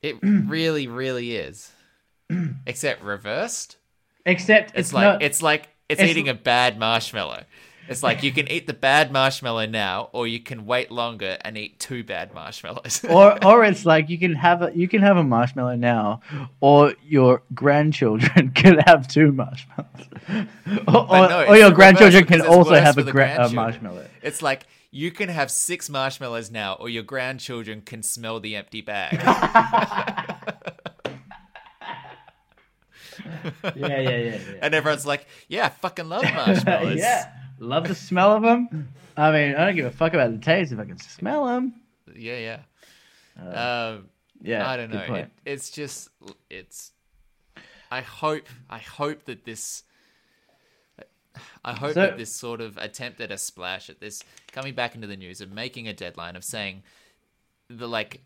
[0.00, 1.70] It really, really is.
[2.66, 3.76] Except reversed.
[4.24, 7.44] Except It's, it's, like not, it's like it's, it's- eating a bad marshmallow.
[7.88, 11.56] It's like you can eat the bad marshmallow now, or you can wait longer and
[11.56, 13.04] eat two bad marshmallows.
[13.04, 16.20] or or it's like you can have a you can have a marshmallow now,
[16.60, 20.06] or your grandchildren can have two marshmallows,
[20.88, 24.06] or, or, no, or your grandchildren can also have a, gra- a marshmallow.
[24.22, 28.80] It's like you can have six marshmallows now, or your grandchildren can smell the empty
[28.80, 29.20] bag.
[33.62, 34.38] Yeah, yeah, yeah, yeah.
[34.62, 38.88] and everyone's like, "Yeah, I fucking love marshmallows." yeah, love the smell of them.
[39.16, 41.74] I mean, I don't give a fuck about the taste if I can smell them.
[42.14, 42.58] yeah,
[43.38, 43.92] yeah.
[43.94, 44.08] um,
[44.42, 45.14] Yeah, I don't know.
[45.14, 46.10] It, it's just
[46.50, 46.92] it's.
[47.90, 49.82] I hope I hope that this.
[51.64, 54.94] I hope So- that this sort of attempt at a splash at this coming back
[54.94, 56.82] into the news of making a deadline of saying
[57.68, 58.22] the like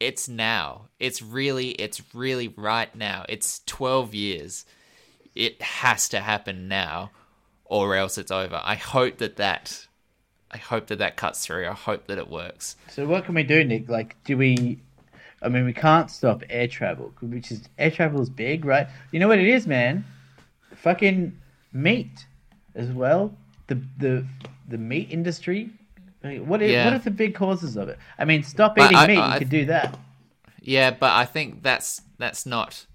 [0.00, 4.64] it's now it's really it's really right now it's 12 years
[5.34, 7.10] it has to happen now
[7.68, 9.86] or else it's over i hope that that
[10.50, 13.42] i hope that that cuts through i hope that it works So what can we
[13.44, 13.88] do, Nick?
[13.88, 14.80] Like, do we?
[15.40, 18.88] I mean, we can't stop air travel, which is air travel is big, right?
[19.12, 20.04] You know what it is, man?
[20.74, 21.36] Fucking
[21.72, 22.26] meat,
[22.74, 23.32] as well.
[23.68, 24.26] The the
[24.68, 25.70] the meat industry.
[26.22, 26.84] What is, Yeah.
[26.86, 27.98] what are the big causes of it?
[28.18, 29.18] I mean, stop eating I- meat.
[29.18, 29.96] I- you could do that.
[30.60, 32.86] Yeah, but I think that's that's not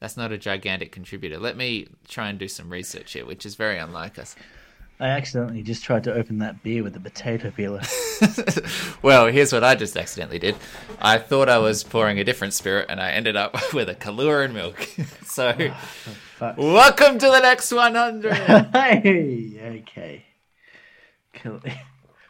[0.00, 1.38] that's not a gigantic contributor.
[1.38, 4.34] Let me try and do some research here, which is very unlike us.
[4.98, 7.80] I accidentally just tried to open that beer with a potato peeler.
[9.02, 10.56] well, here's what I just accidentally did.
[11.00, 14.44] I thought I was pouring a different spirit, and I ended up with a Kahlua
[14.44, 14.78] and milk.
[15.24, 15.80] so, ah,
[16.36, 16.58] Fuck.
[16.58, 18.32] welcome to the next 100.
[18.32, 20.24] hey, okay.
[21.32, 21.60] Kill-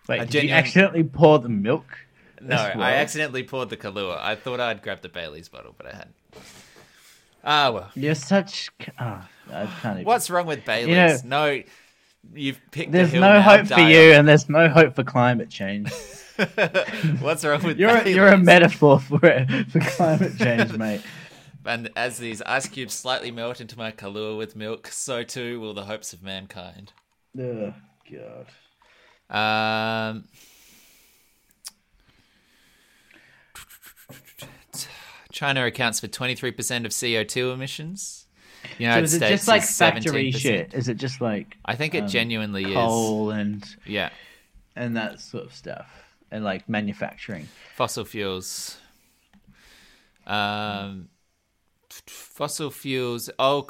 [0.09, 1.87] Wait, A did you accidentally pour the milk?
[2.41, 2.83] No, well?
[2.83, 4.19] I accidentally poured the Kahlua.
[4.21, 6.15] I thought I'd grab the Bailey's bottle, but I hadn't.
[7.45, 7.91] Ah, well.
[7.95, 8.71] You're such.
[8.99, 9.23] Oh,
[9.53, 10.05] I can't even.
[10.05, 11.25] What's wrong with Bailey's?
[11.25, 11.63] no,
[12.35, 12.93] you've picked.
[12.93, 13.09] the hill.
[13.09, 15.91] There's no now, hope for you, and there's no hope for climate change.
[17.21, 18.17] What's wrong with You're Bailey's?
[18.17, 21.03] you're a metaphor for it, for climate change, mate.
[21.67, 25.75] And as these ice cubes slightly melt into my Kahlua with milk, so too will
[25.75, 26.93] the hopes of mankind.
[27.39, 27.75] Oh
[28.11, 28.47] God.
[30.11, 30.25] Um,
[35.33, 38.27] China accounts for 23% of CO2 emissions.
[38.63, 40.37] So United is it States just like factory 17%.
[40.37, 40.75] shit?
[40.75, 42.75] Is it just like I think it um, genuinely is.
[42.75, 44.11] coal and Yeah.
[44.77, 45.89] and that sort of stuff,
[46.31, 47.49] and like manufacturing?
[47.77, 48.77] Fossil fuels.
[50.27, 51.09] Um,
[51.89, 53.31] fossil fuels.
[53.39, 53.67] Oh,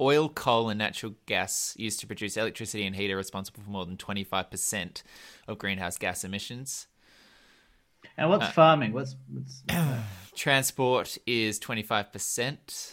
[0.00, 3.86] oil, coal, and natural gas used to produce electricity and heat are responsible for more
[3.86, 5.02] than 25%
[5.46, 6.88] of greenhouse gas emissions.
[8.16, 8.92] And what's Uh, farming?
[8.92, 9.62] What's, what's
[10.36, 12.92] Transport is 25%.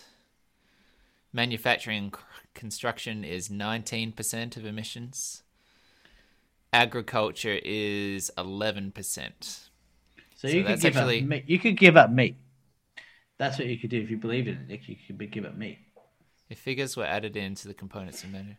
[1.32, 2.14] Manufacturing and
[2.54, 5.44] construction is 19% of emissions.
[6.74, 9.68] Agriculture is 11%.
[10.36, 11.44] so you could give actually- up meat.
[11.48, 12.36] You could give up meat.
[13.38, 14.90] That's what you could do if you believed in it, Nick.
[14.90, 15.80] You could give up meat.
[16.50, 18.56] If figures were added into the components of menu.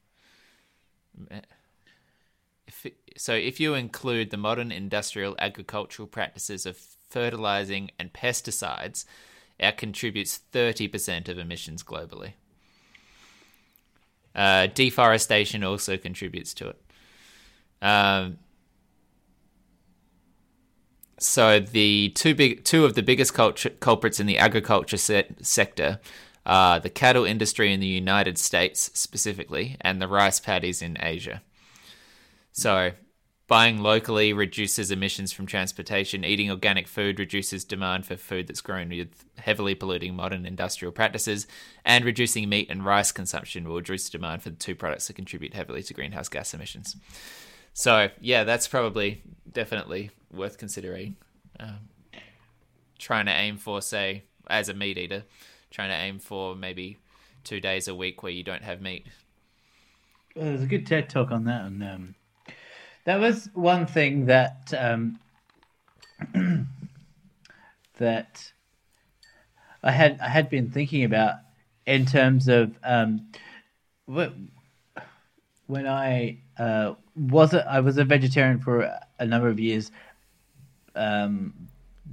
[3.16, 9.04] So, if you include the modern industrial agricultural practices of fertilizing and pesticides,
[9.58, 12.32] it contributes 30% of emissions globally.
[14.34, 16.80] Uh, deforestation also contributes to it.
[17.82, 18.38] Um,
[21.18, 26.00] so the two big, two of the biggest culture, culprits in the agriculture se- sector
[26.46, 31.42] are the cattle industry in the United States specifically, and the rice paddies in Asia.
[32.60, 32.92] So,
[33.46, 36.26] buying locally reduces emissions from transportation.
[36.26, 41.46] Eating organic food reduces demand for food that's grown with heavily polluting modern industrial practices.
[41.86, 45.54] And reducing meat and rice consumption will reduce demand for the two products that contribute
[45.54, 46.96] heavily to greenhouse gas emissions.
[47.72, 51.16] So, yeah, that's probably definitely worth considering.
[51.58, 51.88] Um,
[52.98, 55.24] trying to aim for, say, as a meat eater,
[55.70, 56.98] trying to aim for maybe
[57.42, 59.06] two days a week where you don't have meat.
[60.36, 62.14] Well, there's a good TED talk on that, and um,
[63.10, 65.18] that was one thing that um,
[67.98, 68.52] that
[69.82, 71.34] I had I had been thinking about
[71.86, 73.26] in terms of um,
[74.06, 78.82] when I uh, was a, I was a vegetarian for
[79.18, 79.90] a, number of years
[80.94, 81.52] um,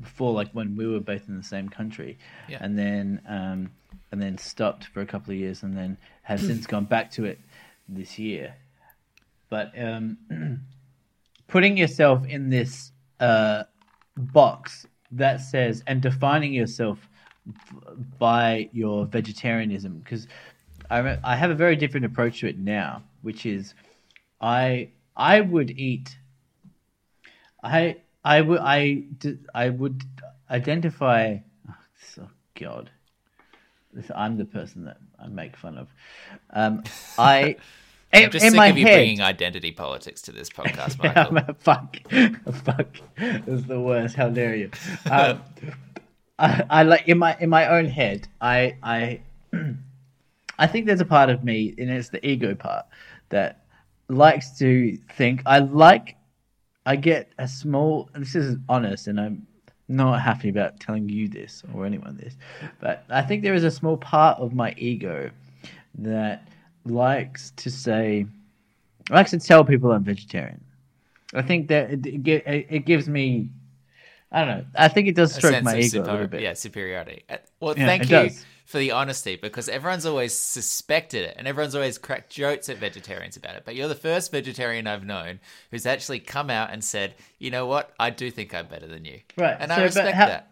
[0.01, 2.17] before, like when we were both in the same country,
[2.49, 2.57] Yeah.
[2.61, 3.69] and then um,
[4.11, 7.25] and then stopped for a couple of years, and then have since gone back to
[7.25, 7.39] it
[7.87, 8.55] this year.
[9.49, 10.17] but um,
[11.47, 13.63] putting yourself in this uh,
[14.17, 17.09] box that says and defining yourself
[18.19, 19.99] by your vegetarianism.
[19.99, 20.27] Because
[20.89, 23.73] I I have a very different approach to it now, which is
[24.41, 26.17] I I would eat
[27.63, 29.05] I I would I
[29.53, 30.03] I would
[30.49, 31.37] identify
[31.69, 32.29] oh,
[32.59, 32.89] god.
[34.13, 35.87] I'm the person that I make fun of.
[36.51, 36.83] Um
[37.17, 37.55] I
[38.13, 40.97] I'm in, just in sick my of you head bringing identity politics to this podcast,
[41.03, 41.35] Michael.
[41.35, 41.97] yeah, fuck,
[42.63, 44.15] fuck, it's the worst.
[44.15, 44.71] How dare you?
[45.09, 45.41] Um,
[46.39, 48.27] I, I like in my in my own head.
[48.39, 49.21] I I
[50.59, 52.85] I think there's a part of me, and it's the ego part
[53.29, 53.65] that
[54.07, 55.41] likes to think.
[55.45, 56.15] I like.
[56.85, 58.09] I get a small.
[58.15, 59.45] This is honest, and I'm
[59.89, 62.37] not happy about telling you this or anyone this,
[62.79, 65.29] but I think there is a small part of my ego
[65.97, 66.47] that
[66.89, 68.25] likes to say
[69.09, 70.63] likes to tell people I'm vegetarian.
[71.33, 73.49] I think that it, it, it gives me,
[74.31, 74.65] I don't know.
[74.75, 76.41] I think it does stroke my ego superior- a little bit.
[76.41, 77.23] Yeah, superiority.
[77.29, 78.45] Uh, Well, Yeah, thank you does.
[78.65, 83.37] for the honesty because everyone's always suspected it and everyone's always cracked jokes at vegetarians
[83.37, 83.63] about it.
[83.65, 85.39] But you're the first vegetarian I've known
[85.71, 89.05] who's actually come out and said, you know what, I do think I'm better than
[89.05, 89.19] you.
[89.37, 90.51] Right, And so, I respect how- that.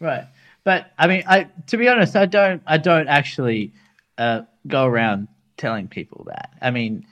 [0.00, 0.24] Right,
[0.62, 3.72] but I mean, I to be honest, I don't, I don't actually
[4.18, 6.50] uh, go around telling people that.
[6.60, 7.06] I mean,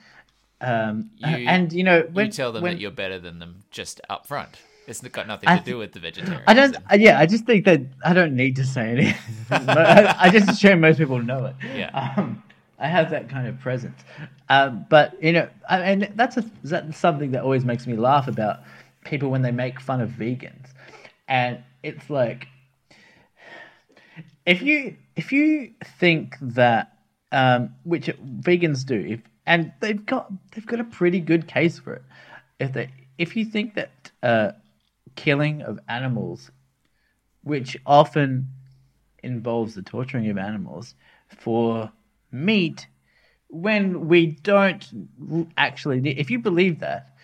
[0.61, 3.63] um, You- and you know, when you tell them when, that you're better than them
[3.71, 4.57] just up front.
[4.87, 6.43] It's got nothing I to do with the vegetarian.
[6.45, 6.75] I don't.
[6.75, 9.15] uh, Yeah, I just think that I don't need to say anything.
[9.69, 11.55] I, I just assume most people know it.
[11.75, 12.13] Yeah.
[12.17, 12.43] Um,
[12.77, 13.99] I have that kind of presence,
[14.49, 18.27] um, but you know, I, and that's a, that's something that always makes me laugh
[18.27, 18.59] about
[19.05, 20.67] people when they make fun of vegans,
[21.27, 22.47] and it's like
[24.45, 26.94] if you if you think that
[27.35, 31.93] um, which vegans do, if and they've got they've got a pretty good case for
[31.93, 32.03] it.
[32.59, 34.51] If they if you think that uh,
[35.15, 36.49] killing of animals,
[37.43, 38.47] which often
[39.21, 40.95] involves the torturing of animals
[41.27, 41.91] for
[42.31, 42.87] meat,
[43.49, 44.87] when we don't
[45.57, 47.17] actually if you believe that,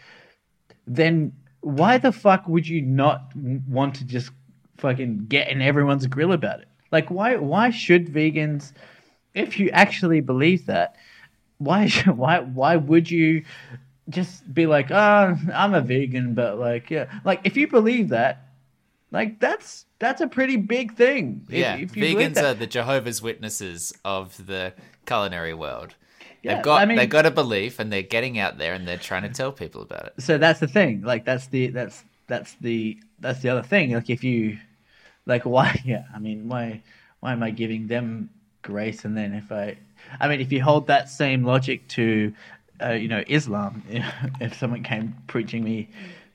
[0.85, 4.31] then why the fuck would you not want to just
[4.77, 6.67] fucking get in everyone's grill about it?
[6.91, 8.73] Like, why why should vegans,
[9.33, 10.95] if you actually believe that,
[11.57, 13.43] why why why would you
[14.09, 18.47] just be like, oh, I'm a vegan, but like, yeah, like if you believe that,
[19.11, 21.45] like that's that's a pretty big thing.
[21.49, 22.45] If- Yeah, if vegans that.
[22.45, 24.73] are the Jehovah's Witnesses of the
[25.05, 25.95] culinary world.
[26.43, 28.87] Yeah, they've got I mean- they've got a belief, and they're getting out there and
[28.87, 30.13] they're trying to tell people about it.
[30.21, 34.09] so that's the thing like that's the that's that's the that's the other thing like
[34.09, 34.57] if you
[35.27, 36.81] like why yeah i mean why
[37.19, 38.29] why am i giving them
[38.61, 39.75] grace and then if i
[40.19, 42.33] i mean if you hold that same logic to
[42.83, 43.83] uh, you know islam
[44.41, 45.87] if someone came preaching me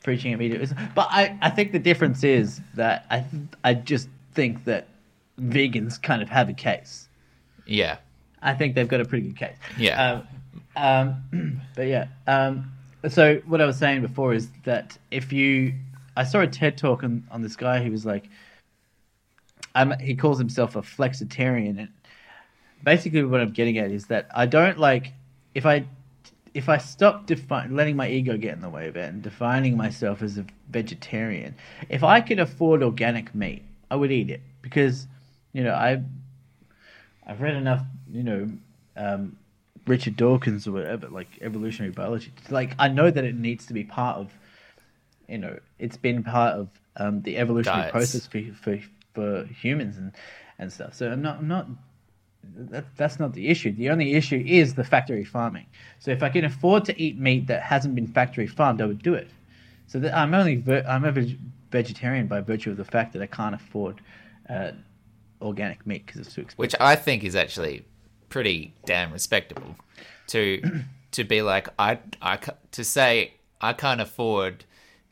[0.02, 3.24] preaching at me to islam but i i think the difference is that i
[3.64, 4.88] i just think that
[5.40, 7.08] vegans kind of have a case
[7.66, 7.98] Yeah,
[8.42, 9.56] I think they've got a pretty good case.
[9.76, 10.22] Yeah.
[10.76, 12.06] Um, um, but yeah.
[12.26, 12.72] Um,
[13.08, 15.74] so what I was saying before is that if you,
[16.16, 18.28] I saw a TED talk on, on this guy who was like,
[19.74, 21.88] I'm, he calls himself a flexitarian, and
[22.82, 25.12] basically what I'm getting at is that I don't like
[25.54, 25.86] if I
[26.54, 29.76] if I stop defi- letting my ego get in the way of it and defining
[29.76, 31.54] myself as a vegetarian,
[31.90, 35.06] if I could afford organic meat, I would eat it because
[35.52, 36.02] you know I
[37.26, 38.50] I've read enough, you know,
[38.96, 39.36] um,
[39.86, 42.32] Richard Dawkins or whatever, like evolutionary biology.
[42.50, 44.32] Like I know that it needs to be part of,
[45.28, 47.92] you know, it's been part of um, the evolutionary Diets.
[47.92, 48.80] process for, for
[49.14, 50.12] for humans and
[50.58, 50.94] and stuff.
[50.94, 51.66] So I'm not I'm not.
[52.56, 53.72] That, that's not the issue.
[53.72, 55.66] The only issue is the factory farming.
[55.98, 59.02] So if I can afford to eat meat that hasn't been factory farmed, I would
[59.02, 59.28] do it.
[59.86, 61.38] So that I'm only ver- I'm a veg-
[61.70, 64.00] vegetarian by virtue of the fact that I can't afford
[64.48, 64.72] uh,
[65.40, 66.58] organic meat because it's too expensive.
[66.58, 67.84] which I think is actually
[68.28, 69.76] pretty damn respectable.
[70.28, 70.62] To
[71.12, 72.38] to be like I I
[72.72, 74.64] to say I can't afford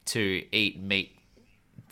[0.07, 1.17] to eat meat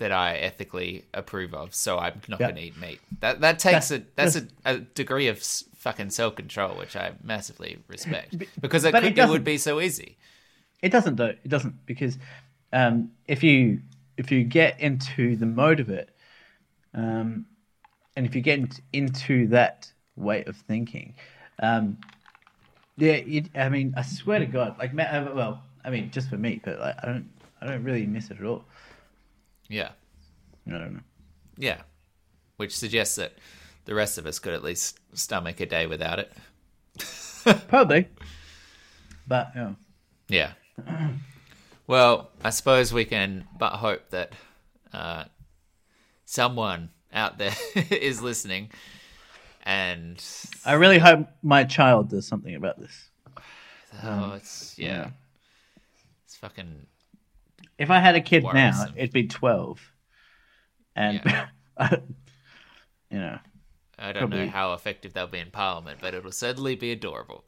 [0.03, 2.49] that I ethically approve of, so I'm not Yeah.
[2.49, 3.01] going to eat meat.
[3.21, 5.41] That that takes a that's a, a degree of
[5.77, 9.81] fucking self control, which I massively respect because it, but it it, would be so
[9.81, 10.19] easy.
[10.83, 11.35] It doesn't though.
[11.45, 12.19] It doesn't because
[12.73, 13.81] um, if you
[14.17, 16.11] if you get into the mode of it,
[16.95, 17.47] um,
[18.17, 21.15] and if you get into that way of thinking,
[21.63, 21.99] um,
[22.97, 26.37] yeah, it, I mean, I swear to God, like, uh, well, I mean, just for
[26.37, 27.31] me, but like, I don't,
[27.61, 28.65] I don't really miss it at all.
[29.73, 29.91] Yeah,
[30.67, 31.01] I don't know.
[31.57, 31.81] yeah,
[32.57, 33.33] which suggests that
[33.87, 36.33] the rest of us could at least stomach a day without it.
[37.69, 38.09] Probably,
[39.27, 39.73] but yeah.
[40.29, 40.53] Yeah.
[41.89, 44.33] Well, I suppose we can but hope that
[44.93, 45.25] uh,
[46.25, 47.55] someone out there
[47.91, 48.71] is listening
[49.65, 50.25] and
[50.65, 53.11] I really hope my child does something about this.
[54.03, 54.89] oh it's yeah.
[54.89, 55.11] yeah.
[56.25, 56.87] It's fucking
[57.79, 59.81] If I had a kid now, it'd be twelve,
[60.95, 61.21] and
[63.11, 63.39] you know,
[63.99, 67.45] I don't know how effective they'll be in Parliament, but it'll certainly be adorable.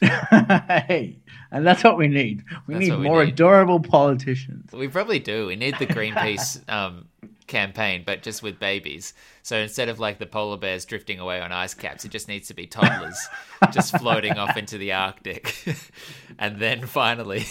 [0.00, 1.18] hey,
[1.50, 2.42] and that's what we need.
[2.66, 3.34] We That's need we more need.
[3.34, 4.72] adorable politicians.
[4.72, 5.46] We probably do.
[5.46, 7.08] We need the Greenpeace um,
[7.46, 9.12] campaign, but just with babies.
[9.42, 12.48] So instead of like the polar bears drifting away on ice caps, it just needs
[12.48, 13.18] to be toddlers
[13.72, 15.54] just floating off into the Arctic.
[16.38, 17.44] and then finally,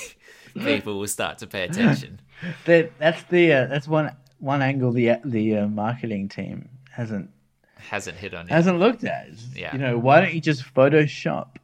[0.64, 2.20] people will start to pay attention.
[2.66, 7.30] That that's the uh, that's one one angle the the uh, marketing team hasn't
[7.76, 8.50] Hasn't hit on it.
[8.52, 9.28] hasn't looked at.
[9.56, 9.74] Yeah.
[9.74, 11.58] You know, why don't you just Photoshop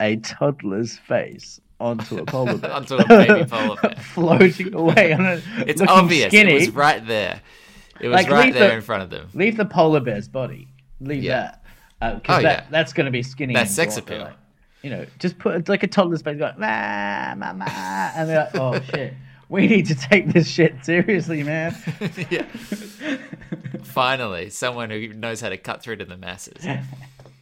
[0.00, 2.72] a toddler's face onto a polar bear?
[2.78, 3.94] Onto a baby polar bear.
[3.96, 5.42] floating away on it.
[5.66, 6.28] It's obvious.
[6.30, 6.52] Skinny.
[6.52, 7.40] It was right there.
[8.00, 9.28] It was Like, right there the- in front of them.
[9.34, 10.68] Leave the polar bear's body.
[11.00, 11.54] Leave Yeah.
[12.00, 12.22] that.
[12.22, 12.66] Because Oh, that, yeah.
[12.70, 13.54] that's going to be skinny.
[13.54, 14.20] That's sex appeal.
[14.20, 14.34] like,
[14.82, 17.64] you know, just put like a toddler's face going, ah, mama,
[18.16, 19.14] and they're like, oh shit,
[19.48, 21.76] we need to take this shit seriously, man.
[22.30, 22.46] yeah.
[23.82, 26.64] Finally, someone who knows how to cut through to the masses.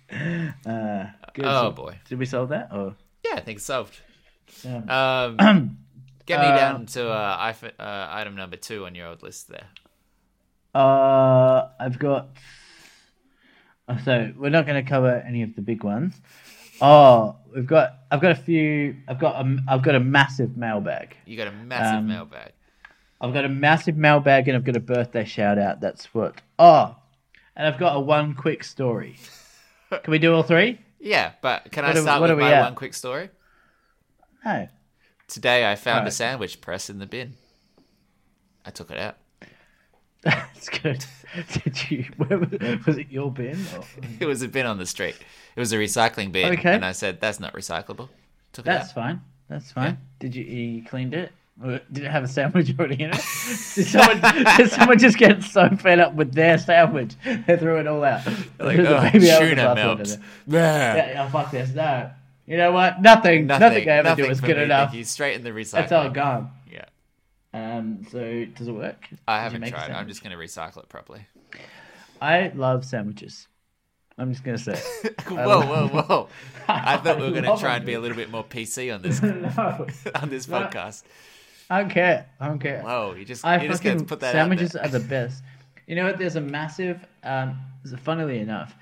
[0.08, 1.44] Uh, good.
[1.44, 1.98] Oh So- boy.
[2.08, 2.68] Did we solve that?
[2.72, 4.00] Or Yeah, I think it's solved.
[4.64, 5.24] yeah.
[5.26, 5.78] Um,
[6.26, 9.66] get me Uh, down to uh, uh, item number two on your old list there.
[10.74, 12.28] Uh, I've got.
[14.04, 16.14] So we're not going to cover any of the big ones.
[16.80, 17.94] Oh, we've got.
[18.10, 18.96] I've got a few.
[19.08, 19.58] I've got a.
[19.68, 21.16] I've got a massive mailbag.
[21.26, 22.52] You got a massive Um, mailbag.
[23.20, 25.80] I've got a massive mailbag, and I've got a birthday shout out.
[25.80, 26.40] That's what.
[26.58, 26.96] Oh,
[27.56, 29.16] and I've got a one quick story.
[29.90, 30.78] Can we do all three?
[30.98, 32.62] Yeah, but can I what are- start what with my at?
[32.62, 33.30] one quick story?
[34.44, 34.68] No.
[35.28, 37.34] Today I found a sandwich press in the bin.
[38.64, 39.16] I took it out.
[40.30, 41.04] That's good.
[41.64, 42.04] Did you?
[42.16, 42.50] Where was,
[42.86, 43.58] was it your bin?
[43.76, 43.84] Or?
[44.20, 45.16] It was a bin on the street.
[45.54, 46.74] It was a recycling bin, Okay.
[46.74, 48.08] and I said that's not recyclable.
[48.52, 48.94] Took That's out.
[48.94, 49.20] fine.
[49.48, 49.98] That's fine.
[50.18, 51.30] Did you, you cleaned it?
[51.62, 53.16] Did it have a sandwich already in it?
[53.74, 54.20] Did someone,
[54.56, 58.26] did someone just get so fed up with their sandwich they threw it all out?
[58.58, 60.16] Like, oh, baby tuna melts.
[60.46, 60.96] there.
[60.96, 60.96] Yeah.
[61.12, 61.70] Yeah, oh, fuck this.
[61.70, 62.10] No.
[62.46, 63.00] You know what?
[63.00, 63.46] Nothing.
[63.46, 64.92] Nothing, I ever do nothing is for good me, enough.
[64.94, 65.04] You.
[65.04, 65.72] Straight in the recycling.
[65.72, 66.50] That's all gone.
[67.56, 69.08] Um, so does it work?
[69.26, 69.90] I haven't tried.
[69.90, 71.26] I'm just going to recycle it properly.
[72.20, 73.48] I love sandwiches.
[74.18, 74.74] I'm just gonna say.
[75.28, 76.28] whoa, whoa, whoa!
[76.68, 79.02] I thought we were going to try and be a little bit more PC on
[79.02, 80.60] this no, on this No.
[80.60, 81.02] podcast.
[81.68, 82.26] I don't care.
[82.40, 82.82] I don't care.
[82.82, 83.14] Whoa!
[83.14, 85.42] You just I you just going to put that sandwiches are the best.
[85.86, 86.18] You know what?
[86.18, 87.58] There's a massive, um,
[87.98, 88.74] funnily enough,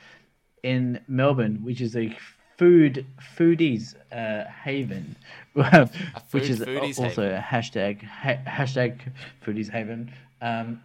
[0.63, 2.17] in Melbourne, which is a
[2.57, 5.17] food foodies uh, haven,
[6.31, 7.33] which is also haven.
[7.35, 8.99] a hashtag ha- hashtag
[9.45, 10.13] foodies haven.
[10.41, 10.83] Um,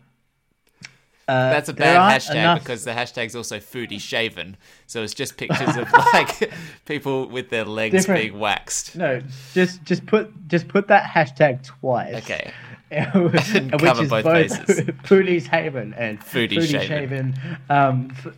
[1.28, 4.58] uh, That's a bad hashtag enough- because the hashtag's also foodie shaven.
[4.88, 6.52] So it's just pictures of like
[6.86, 8.96] people with their legs Different- being waxed.
[8.96, 9.22] no,
[9.54, 12.16] just just put just put that hashtag twice.
[12.16, 12.52] Okay.
[12.92, 14.66] which cover is both both.
[15.04, 17.34] Foodie's Haven and Foodie Foodie Shaven.
[17.36, 17.58] Shaven.
[17.70, 18.34] Um, f-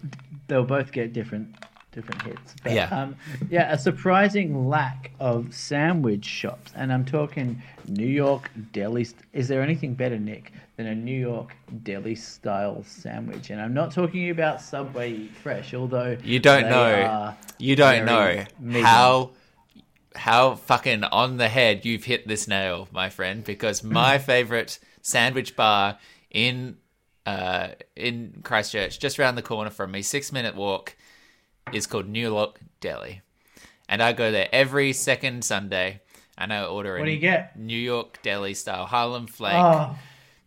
[0.47, 1.55] they'll both get different
[1.91, 2.55] different hits.
[2.63, 2.85] But, Yeah.
[2.87, 3.15] um,
[3.49, 9.03] yeah, a surprising lack of sandwich shops, and I'm talking New York deli.
[9.03, 13.49] St- is there anything better, Nick, than a New York deli style sandwich?
[13.49, 17.33] And I'm not talking about Subway Fresh, although You don't know.
[17.57, 18.85] You don't know medium.
[18.85, 19.31] how
[20.13, 23.43] how fucking on the head you've hit this nail, my friend.
[23.45, 25.97] Because my favorite sandwich bar
[26.29, 26.77] in
[27.25, 30.95] uh, in Christchurch, just around the corner from me, six minute walk,
[31.73, 33.21] is called New York Deli,
[33.87, 36.01] and I go there every second Sunday,
[36.37, 37.57] and I order What a do you get?
[37.57, 39.95] New York Deli style Harlem flake, Oh,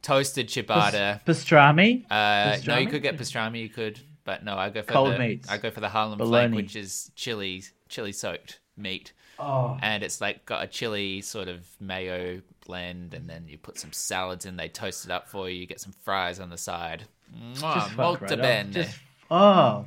[0.02, 1.24] toasted ciabatta.
[1.24, 2.04] pastrami.
[2.10, 3.60] Uh, no, you could get pastrami.
[3.62, 5.48] You could, but no, I go for Cold the meats.
[5.48, 6.48] I go for the Harlem Bologna.
[6.48, 11.48] flake, which is chili chili soaked meat, Oh, and it's like got a chili sort
[11.48, 14.56] of mayo blend, and then you put some salads in.
[14.56, 15.60] They toast it up for you.
[15.60, 17.04] You get some fries on the side.
[17.34, 18.70] Mwah, just right.
[18.72, 18.98] Just-
[19.30, 19.86] oh,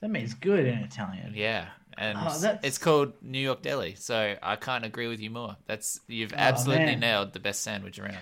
[0.00, 1.32] that means good in Italian.
[1.34, 1.66] Yeah,
[1.98, 3.94] and Oh, it's called New York Deli.
[3.96, 5.56] So I can't agree with you more.
[5.66, 8.18] That's you've absolutely Oh, nailed the best sandwich around.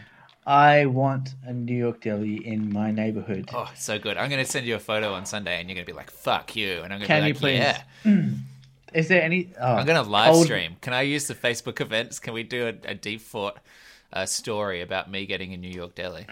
[0.46, 3.50] I want a New York deli in my neighborhood.
[3.52, 4.16] Oh, so good.
[4.16, 6.80] I'm gonna send you a photo on Sunday, and you're gonna be like, "Fuck you,"
[6.82, 7.58] and I'm gonna Can be you like, please?
[7.58, 8.24] "Yeah."
[8.94, 9.52] Is there any?
[9.60, 10.76] Oh, I'm gonna live cold- stream.
[10.80, 12.18] Can I use the Facebook events?
[12.18, 13.58] Can we do a, a deep thought
[14.14, 16.26] uh, story about me getting a New York deli?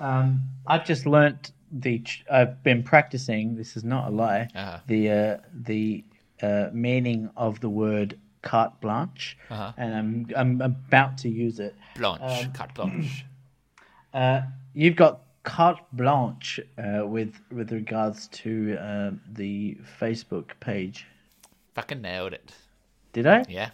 [0.00, 2.02] Um, I've just learnt the.
[2.30, 3.56] I've been practicing.
[3.56, 4.48] This is not a lie.
[4.54, 4.78] Uh-huh.
[4.86, 6.04] The uh, the
[6.42, 9.72] uh, meaning of the word carte blanche, Uh-huh.
[9.76, 11.74] and I'm I'm about to use it.
[11.96, 13.24] Blanche, Um, carte blanche.
[14.14, 14.42] Uh,
[14.74, 21.04] you've got carte blanche uh, with with regards to uh, the Facebook page.
[21.74, 22.52] Fucking nailed it.
[23.12, 23.44] Did I?
[23.48, 23.70] Yeah,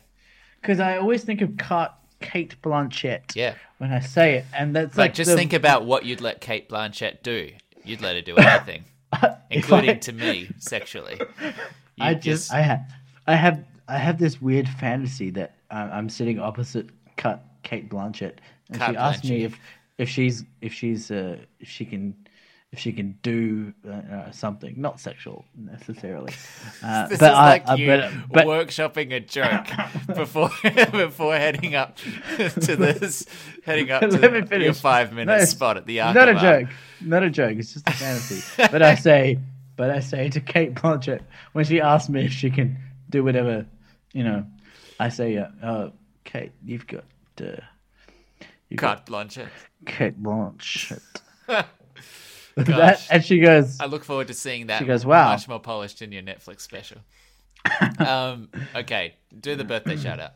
[0.63, 3.55] Because I always think of carte Kate Blanchett yeah.
[3.77, 6.41] when I say it, and that's Like, like just the- think about what you'd let
[6.41, 7.51] Kate Blanchett do.
[7.85, 8.85] You'd let her do anything,
[9.51, 11.19] including I- to me sexually.
[11.41, 11.53] You
[11.99, 12.81] I just, I have,
[13.27, 18.37] I have, I have this weird fantasy that uh, I'm sitting opposite Cut Kate Blanchett,
[18.71, 19.59] and she asked me if,
[19.99, 22.15] if she's, if she's, uh, if she can,
[22.73, 26.33] if she can do uh, uh, something, not sexual necessarily,
[26.85, 29.67] uh, This but is I, like uh, you but, but workshopping a joke
[30.15, 30.51] before
[30.93, 31.97] before heading up
[32.37, 33.27] to this,
[33.65, 36.69] heading up to your five minute No, spot at the not a joke,
[37.01, 37.59] not a joke.
[37.59, 38.63] It's just a fantasy.
[38.71, 39.39] but I say,
[39.77, 43.67] but I say to Kate Blanchett when she asks me if she can do whatever,
[44.13, 44.47] you know,
[45.01, 45.91] I say, uh, uh
[46.23, 47.05] Kate, you've got,
[47.41, 47.57] uh,
[48.77, 49.49] got Carte Blanchett.
[49.87, 51.01] Kate Blanchett.
[52.57, 54.79] That, and she goes, I look forward to seeing that.
[54.81, 56.99] She goes, "Wow." much more polished in your Netflix special.
[57.99, 60.33] um, okay, do the birthday shout out.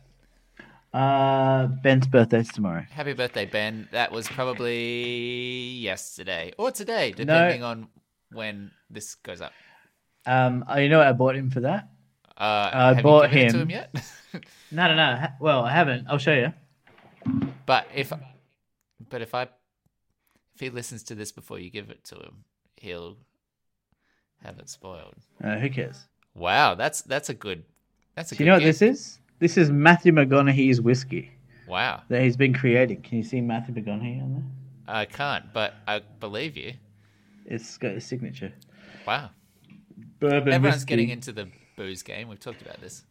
[0.93, 2.85] uh, Ben's birthday's tomorrow.
[2.91, 3.87] Happy birthday, Ben.
[3.91, 7.87] That was probably yesterday or today, depending on
[8.31, 9.53] when this goes up.
[10.25, 11.89] Um, oh, you know what I bought him for that?
[12.37, 13.95] Uh, I have bought you given it to him- him yet?
[14.71, 15.27] No, no, no.
[15.39, 16.07] Well, I haven't.
[16.09, 16.53] I'll show you.
[17.65, 18.11] but if,
[19.09, 19.47] but if I,
[20.55, 22.43] if he listens to this before you give it to him,
[22.77, 23.17] he'll
[24.43, 25.15] have it spoiled.
[25.43, 26.05] Uh, who cares?
[26.33, 27.63] Wow, that's that's a good.
[28.15, 28.43] That's a Do good.
[28.45, 29.19] you know what this is?
[29.39, 31.31] This is Matthew McConaughey's whiskey
[31.67, 33.01] Wow, that he's been creating.
[33.01, 34.43] Can you see Matthew McConaughey on there?
[34.87, 36.73] I can't, but I believe you.
[37.45, 38.53] It's got his signature.
[39.05, 39.31] Wow.
[40.19, 40.89] Bourbon Everyone's whiskey.
[40.89, 42.27] getting into the booze game.
[42.29, 43.03] We've talked about this.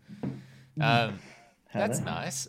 [0.81, 1.19] Um,
[1.73, 2.49] that's nice.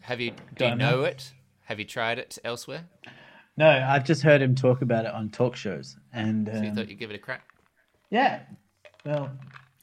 [0.00, 0.90] Have you do Don't you know.
[0.98, 1.32] know it?
[1.64, 2.84] Have you tried it elsewhere?
[3.56, 6.74] No, I've just heard him talk about it on talk shows, and So you um,
[6.76, 7.42] thought you'd give it a crack.
[8.10, 8.40] yeah.
[9.04, 9.30] Well,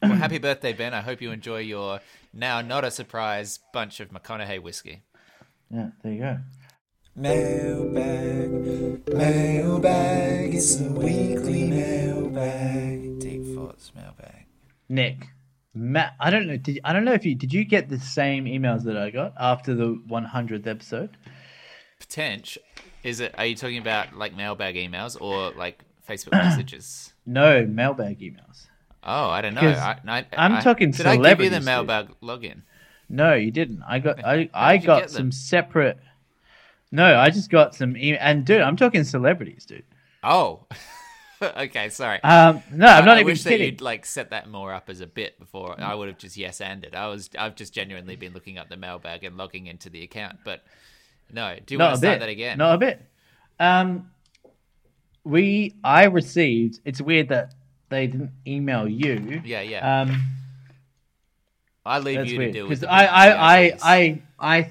[0.02, 0.94] Well, happy birthday, Ben.
[0.94, 2.00] I hope you enjoy your
[2.34, 5.04] now not a surprise bunch of McConaughey whiskey.
[5.72, 5.90] yeah.
[6.04, 6.38] There you go.
[7.16, 13.20] Mailbag, mailbag, it's a weekly mailbag.
[13.20, 14.46] Deep thoughts mailbag.
[14.90, 15.28] Nick,
[15.74, 16.14] Matt.
[16.20, 16.58] I don't know.
[16.58, 19.34] Did I don't know if you did you get the same emails that I got
[19.40, 21.16] after the 100th episode?
[22.00, 22.62] Potential.
[23.04, 23.36] Is it?
[23.38, 27.14] Are you talking about like mailbag emails or like Facebook messages?
[27.26, 28.68] No, mailbag emails.
[29.04, 29.62] Oh, I don't know.
[29.62, 31.66] I, I, I'm I- talking Did I give you the celebrities, dude.
[31.66, 32.62] mailbag login?
[33.10, 33.84] No, you didn't.
[33.88, 35.98] I got I I got some separate.
[36.92, 38.20] No, I just got some email.
[38.22, 39.84] And dude, I'm talking celebrities, dude.
[40.24, 40.66] Oh,
[41.42, 41.90] okay.
[41.90, 42.22] Sorry.
[42.24, 44.90] Um, no, I'm I- not I even wish that you'd like set that more up
[44.90, 45.76] as a bit before.
[45.80, 46.96] I would have just yes anded.
[46.96, 50.38] I was I've just genuinely been looking up the mailbag and logging into the account.
[50.46, 50.64] But
[51.32, 52.20] no, do you Not want to start bit.
[52.22, 52.58] that again?
[52.58, 53.02] Not a bit.
[53.60, 54.10] Um,
[55.24, 56.80] we I received.
[56.86, 57.54] It's weird that
[57.90, 59.42] they didn't email you.
[59.46, 60.02] Yeah, yeah.
[60.02, 60.24] Um,
[61.86, 63.56] I leave that's you weird to deal with because I, I.
[63.56, 64.70] I, I, I,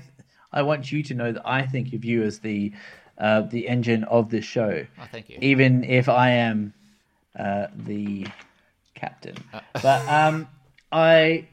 [0.53, 2.73] I want you to know that I think of you as the,
[3.19, 5.39] uh, the engine of this show, Oh, thank you.
[5.41, 6.75] even if I am,
[7.39, 8.27] uh, the
[8.95, 9.37] captain.
[9.53, 9.61] Uh.
[9.83, 10.49] But um,
[10.91, 11.47] I,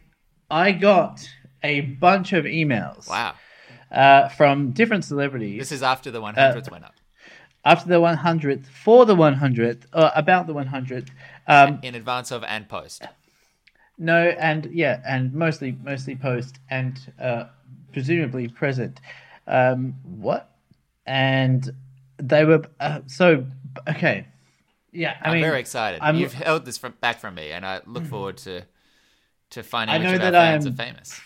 [0.52, 1.26] I got
[1.64, 3.08] a bunch of emails.
[3.10, 3.36] Wow.
[3.92, 5.58] Uh, from different celebrities.
[5.60, 6.94] This is after Uh, the 100th went up.
[7.66, 11.10] after the 100th, for the 100th, or about the 100th.
[11.48, 13.08] Um, In advance of and post.
[13.98, 17.46] no, and yeah, and mostly mostly post and uh,
[17.92, 19.00] presumably present.
[19.48, 20.56] Um, what?
[21.08, 21.72] And
[22.18, 23.46] they were uh, so
[23.88, 24.28] okay.
[24.92, 26.00] Yeah, I I'm mean, very excited.
[26.02, 28.62] I'm- You've held this from, back from me, and I look forward to
[29.52, 31.20] to finding I know that I fans am- are famous.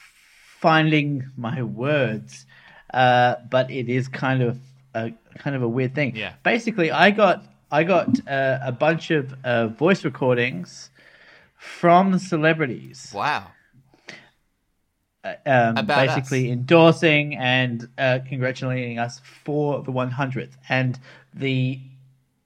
[0.61, 2.45] finding my words,
[2.93, 4.59] uh, but it is kind of
[4.93, 6.15] a kind of a weird thing.
[6.15, 6.33] Yeah.
[6.43, 10.91] Basically, I got I got uh, a bunch of uh, voice recordings
[11.57, 13.11] from celebrities.
[13.13, 13.47] Wow.
[15.23, 16.53] um, About basically us.
[16.53, 20.99] endorsing and uh, congratulating us for the 100th, and
[21.33, 21.79] the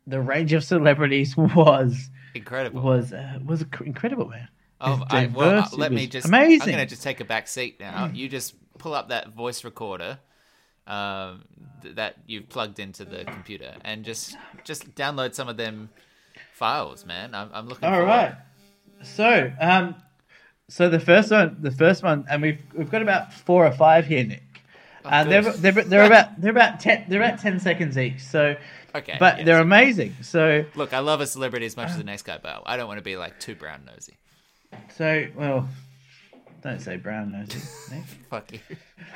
[0.06, 2.82] the range of celebrities was Incredible.
[2.82, 4.48] was uh, was incredible, man.
[4.80, 6.28] Oh, I, well, uh, let me just.
[6.28, 6.62] amazing.
[6.62, 8.12] I'm going to just take a back seat now.
[8.14, 10.20] You just pull up that voice recorder
[10.88, 11.44] um,
[11.82, 15.90] th- that you've plugged into the computer, and just just download some of them
[16.54, 17.36] files, man.
[17.36, 17.88] I'm, I'm looking.
[17.88, 18.08] All forward.
[18.08, 18.36] right.
[19.04, 19.96] So, um,
[20.70, 24.06] so the first one, the first one, and we've we've got about four or five
[24.08, 24.44] here, Nick.
[25.06, 28.20] uh, they're, they're they're about they're about ten they're about ten seconds each.
[28.22, 28.56] So,
[28.96, 29.46] Okay, but yes.
[29.46, 30.16] they're amazing.
[30.24, 32.88] So, Look, I love a celebrity as much as the next guy, but I don't
[32.88, 34.16] want to be like too brown nosy.
[34.96, 35.70] so well,
[36.62, 37.60] Don't say brown nosy.
[38.30, 38.60] Fuck you.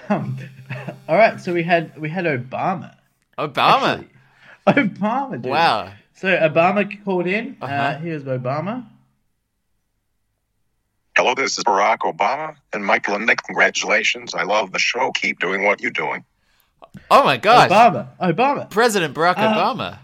[0.09, 0.37] Um,
[1.09, 2.95] all right, so we had we had Obama.
[3.37, 4.05] Obama.
[4.67, 4.89] Actually.
[4.89, 5.51] Obama, dude.
[5.51, 5.91] Wow.
[6.13, 7.57] So Obama called in.
[7.61, 7.97] uh Uh-huh.
[7.99, 8.85] here's Obama.
[11.17, 13.43] Hello, this is Barack Obama and Michael and Nick.
[13.43, 14.33] Congratulations.
[14.33, 15.11] I love the show.
[15.11, 16.23] Keep doing what you're doing.
[17.09, 17.69] Oh my gosh.
[17.69, 18.07] Obama.
[18.19, 18.69] Obama.
[18.69, 19.99] President Barack Uh, Obama.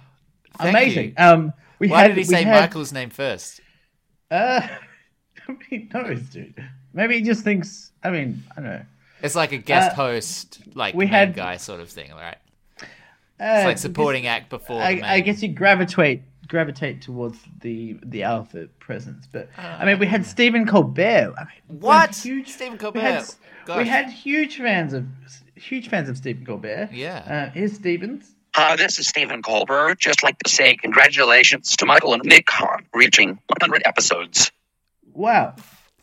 [0.58, 1.06] Thank Amazing.
[1.10, 1.14] you.
[1.18, 3.62] Um, we Why had, did he we say had- Michael's name first?
[4.32, 4.68] Uh,
[5.70, 6.56] he knows, dude.
[6.94, 7.92] Maybe he just thinks.
[8.04, 8.82] I mean, I don't know.
[9.22, 12.38] It's like a guest Uh, host, like we main had- guy sort of thing, right?
[12.82, 12.86] Uh,
[13.40, 15.04] It's like supporting act before the I, main.
[15.04, 20.26] I guess you gravitate gravitate towards the the alpha presence, but I mean, we had
[20.26, 21.34] Stephen Colbert.
[21.38, 22.16] I mean, What?
[22.16, 23.36] Huge Stephen We had, Colbert.
[23.66, 23.78] Gosh.
[23.80, 25.06] we had huge fans of
[25.56, 26.90] huge fans of Stephen Colbert.
[26.94, 27.50] Yeah.
[27.50, 28.32] Uh, here's Stevens.
[28.56, 30.00] Uh, this is Stephen Colbert.
[30.00, 34.52] Just like to say congratulations to Michael and Nick on reaching 100 episodes.
[35.14, 35.54] Wow.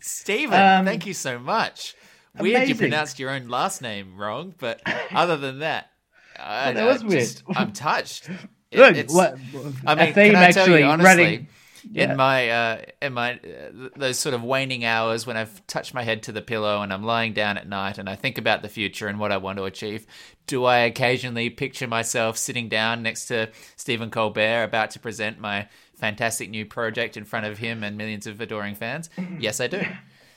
[0.05, 1.95] Steven, Um, thank you so much.
[2.39, 4.81] Weird you pronounced your own last name wrong, but
[5.13, 5.91] other than that,
[6.39, 7.21] I, that I was weird.
[7.21, 8.29] just- I'm touched.
[8.71, 9.39] It- Look, it's- what
[9.87, 11.07] I a mean, theme can I tell actually you honestly?
[11.25, 11.49] running.
[11.93, 12.11] Yeah.
[12.13, 16.03] In my uh, in my uh, those sort of waning hours when I've touched my
[16.03, 18.69] head to the pillow and I'm lying down at night and I think about the
[18.71, 20.07] future and what I want to achieve,
[20.49, 25.69] do I occasionally picture myself sitting down next to Stephen Colbert about to present my
[25.97, 29.09] fantastic new project in front of him and millions of adoring fans?
[29.39, 29.83] Yes, I do.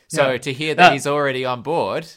[0.08, 0.38] So Yeah.
[0.38, 2.08] to hear that Uh, he's already on board,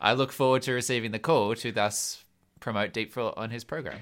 [0.00, 2.24] I look forward to receiving the call to thus
[2.60, 3.98] promote Deep Throat on his program.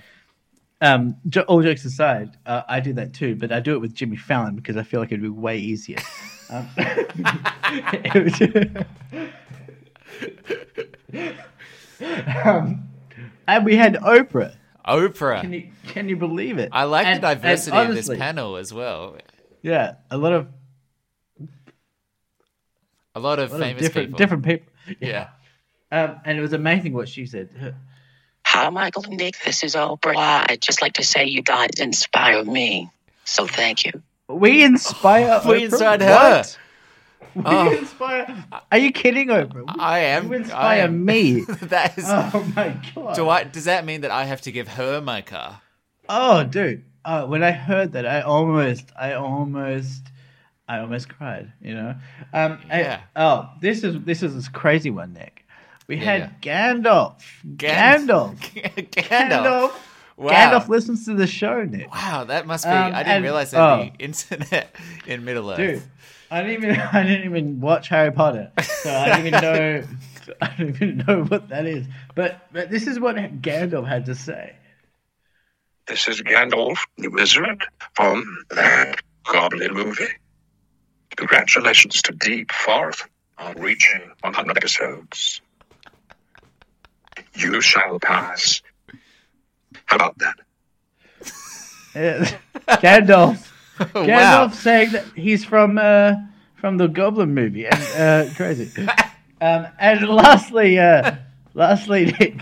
[0.80, 1.16] Um,
[1.48, 4.56] all jokes aside, uh, I do that too, but I do it with Jimmy Fallon
[4.56, 5.98] because I feel like it'd be way easier.
[6.50, 6.68] Um,
[12.44, 12.88] um,
[13.48, 14.54] and we had Oprah.
[14.86, 15.40] Oprah.
[15.42, 16.70] Can you can you believe it?
[16.72, 19.16] I like And- the and diversity of this panel as well.
[19.62, 20.48] Yeah, a lot of,
[23.14, 24.18] A lot of a lot of famous different people.
[24.18, 24.66] different people.
[25.00, 25.28] Yeah.
[25.90, 27.50] Um, and it was amazing what she said.
[27.58, 27.74] Her-
[28.46, 29.36] Hi, Michael and Nick.
[29.44, 30.50] This is Oprah.
[30.50, 32.90] I'd just like to say you guys inspire me.
[33.24, 34.02] So thank you.
[34.28, 35.40] We inspire.
[35.46, 35.64] We Oprah?
[35.64, 36.10] inspired her.
[36.10, 36.58] What?
[37.34, 37.70] We Oh.
[37.76, 38.44] inspire.
[38.70, 39.64] Are you kidding, Oprah?
[39.78, 40.26] I am.
[40.28, 41.04] You inspire am.
[41.04, 41.40] me.
[41.62, 42.04] that is.
[42.08, 43.14] Oh my god.
[43.16, 45.60] do I, does that mean that I have to give her my car?
[46.08, 46.84] Oh, dude.
[47.04, 50.02] Uh, when I heard that, I almost, I almost,
[50.68, 51.52] I almost cried.
[51.60, 51.94] You know.
[52.32, 52.58] Um.
[52.70, 53.00] I- Yeah.
[53.16, 55.44] oh, this is this is this crazy one, Nick.
[55.88, 57.22] We Yeah, had Gandalf.
[57.56, 58.38] Gan- Gandalf.
[58.38, 58.90] Gandalf.
[58.90, 59.72] Gandalf.
[60.22, 60.30] Wow.
[60.30, 61.92] Gandalf listens to the show, Nick.
[61.92, 62.70] Wow, that must be.
[62.70, 63.82] Um, I didn't and- realize there'd oh.
[63.82, 64.74] be internet
[65.06, 65.56] in Middle Earth.
[65.56, 65.82] Dude,
[66.30, 69.84] I didn't even I didn't even watch Harry Potter, so I don't even know
[70.40, 71.86] I don't even know what that is.
[72.14, 74.54] But but this is what Gandalf had to say.
[75.86, 77.64] This is Gandalf, the wizard
[77.94, 80.06] from that Goblin movie.
[81.16, 85.40] Congratulations to Deep Forth on reaching 100 episodes.
[87.34, 88.62] You shall pass.
[89.86, 90.38] How about that?
[91.94, 92.38] Yeah.
[92.78, 93.48] Gandalf.
[93.78, 93.86] wow.
[94.04, 96.14] Gandalf saying that he's from uh,
[96.54, 98.70] from the Goblin movie and uh, crazy.
[99.40, 101.16] Um, and lastly, uh,
[101.54, 102.40] lastly, Nick,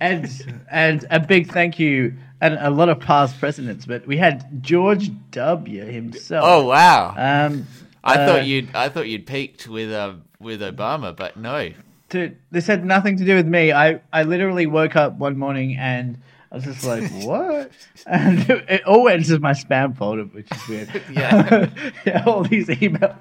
[0.00, 4.62] and and a big thank you and a lot of past presidents, but we had
[4.62, 5.84] George W.
[5.84, 6.44] himself.
[6.46, 7.14] Oh wow.
[7.16, 7.66] Um,
[8.04, 8.74] I uh, thought you'd.
[8.74, 11.72] I thought you'd peaked with uh, with Obama, but no.
[12.08, 13.72] Dude, this had nothing to do with me.
[13.72, 16.20] I, I literally woke up one morning and
[16.52, 17.72] I was just like, what?
[18.06, 21.02] And it, it all went into my spam folder, which is weird.
[21.10, 21.70] Yeah.
[22.04, 23.16] yeah all these emails.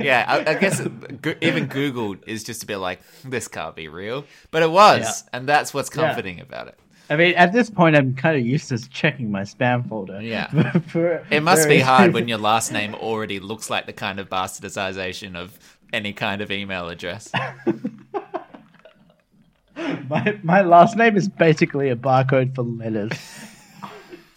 [0.00, 0.82] Yeah, I, I guess
[1.40, 5.38] even Google is just a bit like this can't be real, but it was, Yeah.
[5.38, 6.06] and that's what's Yeah.
[6.06, 6.78] comforting about it.
[7.10, 10.20] I mean, at this point, I'm kind of used to checking my spam folder.
[10.20, 10.48] Yeah.
[10.88, 14.28] For- It must be hard when your last name already looks like the kind of
[14.28, 15.56] bastardization of
[15.92, 17.30] any kind of email address.
[20.08, 23.12] my, my last name is basically a barcode for letters.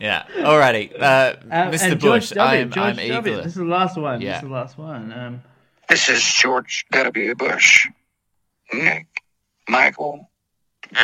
[0.00, 0.24] Yeah.
[0.38, 1.96] Alrighty, uh, Um, Mr.
[1.98, 3.36] George Bush, W, I'm George I'm W, eager.
[3.42, 4.20] This is the last one.
[4.20, 4.32] Yeah.
[4.32, 5.12] This is the last one.
[5.12, 5.42] Um,
[5.88, 7.34] This is George W.
[7.36, 7.86] Bush.
[8.72, 9.06] Nick,
[9.68, 10.28] Michael,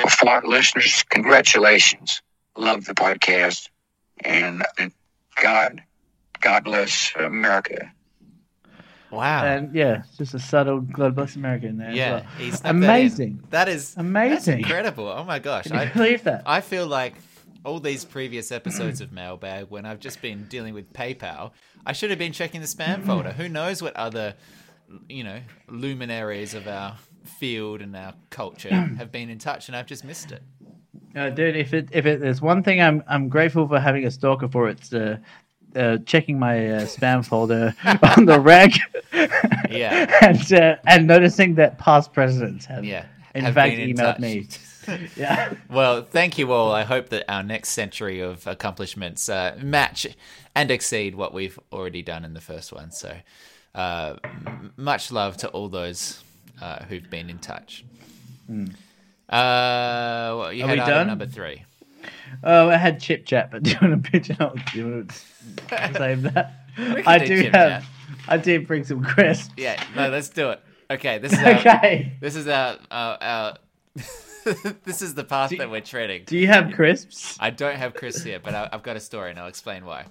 [0.08, 2.20] for our listeners, congratulations.
[2.56, 3.68] Love the podcast.
[4.24, 4.88] And uh,
[5.40, 5.82] God,
[6.40, 7.92] God bless America.
[9.10, 9.44] Wow.
[9.44, 11.90] and yeah, just a subtle God bless America in there.
[11.90, 12.50] yeah, well.
[12.50, 13.42] snuck that amazing.
[13.50, 14.34] That is Amazing.
[14.34, 15.08] That's incredible.
[15.08, 15.64] Oh my gosh.
[15.64, 16.42] Can you I, believe that?
[16.46, 17.14] I feel like
[17.64, 21.50] all these previous episodes of Mailbag, when I've just been dealing with PayPal,
[21.84, 23.32] I should have been checking the spam folder.
[23.32, 24.34] Who knows what other,
[25.08, 29.86] you know, luminaries of our field and our culture have been in touch, and I've
[29.86, 30.42] just missed it.
[31.14, 34.06] Uh, Uh, dude, if it if it, there's one thing I'm I'm grateful for having
[34.06, 35.18] a stalker for, it's uh,
[35.76, 37.74] uh, checking my uh, spam folder
[38.16, 38.72] on the reg,
[39.70, 40.10] Yeah.
[40.22, 43.04] and uh, and noticing that past presidents have, Yeah.
[43.34, 44.20] in have fact, been in emailed touch.
[44.20, 44.48] me.
[45.16, 46.72] Yeah, Well, thank you all.
[46.72, 50.06] I hope that our next century of accomplishments uh, match
[50.56, 52.90] and exceed what we've already done in the first one.
[52.90, 53.14] So,
[53.74, 56.24] uh, m- much love to all those
[56.60, 57.84] uh, who've been in touch.
[58.48, 58.64] Uh,
[59.28, 60.64] well, you.
[60.64, 61.06] Are had we done?
[61.06, 61.62] number three.
[62.42, 64.54] Oh, I had chip chat, but do you want to pigeonhole?
[64.72, 66.52] Do you want to save that?
[67.06, 67.52] I do do have.
[67.52, 67.84] chat.
[68.28, 69.50] I did bring some crisps.
[69.56, 70.60] Yeah, no, let's do it.
[70.90, 72.12] Okay, this is our, Okay.
[72.20, 73.56] this is our, our, our
[74.84, 76.24] this is the path that we're treading.
[76.26, 77.36] Do you have crisps?
[77.40, 80.06] I don't have crisps here, but I, I've got a story and I'll explain why.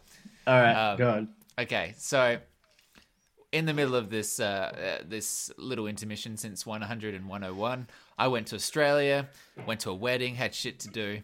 [0.48, 1.30] All right, Um, go on.
[1.60, 2.38] Okay, so
[3.52, 4.44] in the middle of this uh,
[5.00, 7.88] uh, this little intermission since 100 and 101,
[8.18, 9.28] I went to Australia,
[9.66, 11.22] went to a wedding, had shit to do.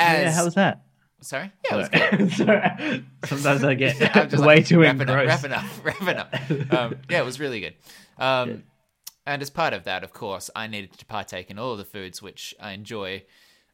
[0.00, 0.82] As, Yeah, how was that?
[1.22, 2.32] Sorry, yeah, it was good.
[2.46, 3.04] Sorry.
[3.26, 5.44] Sometimes I get I'm just way like, too wrapping up, engrossed.
[5.44, 6.72] wrapping up, wrapping up.
[6.72, 7.74] Um, yeah, it was really good.
[8.18, 8.64] Um,
[9.26, 11.84] and as part of that, of course, I needed to partake in all of the
[11.84, 13.24] foods which I enjoy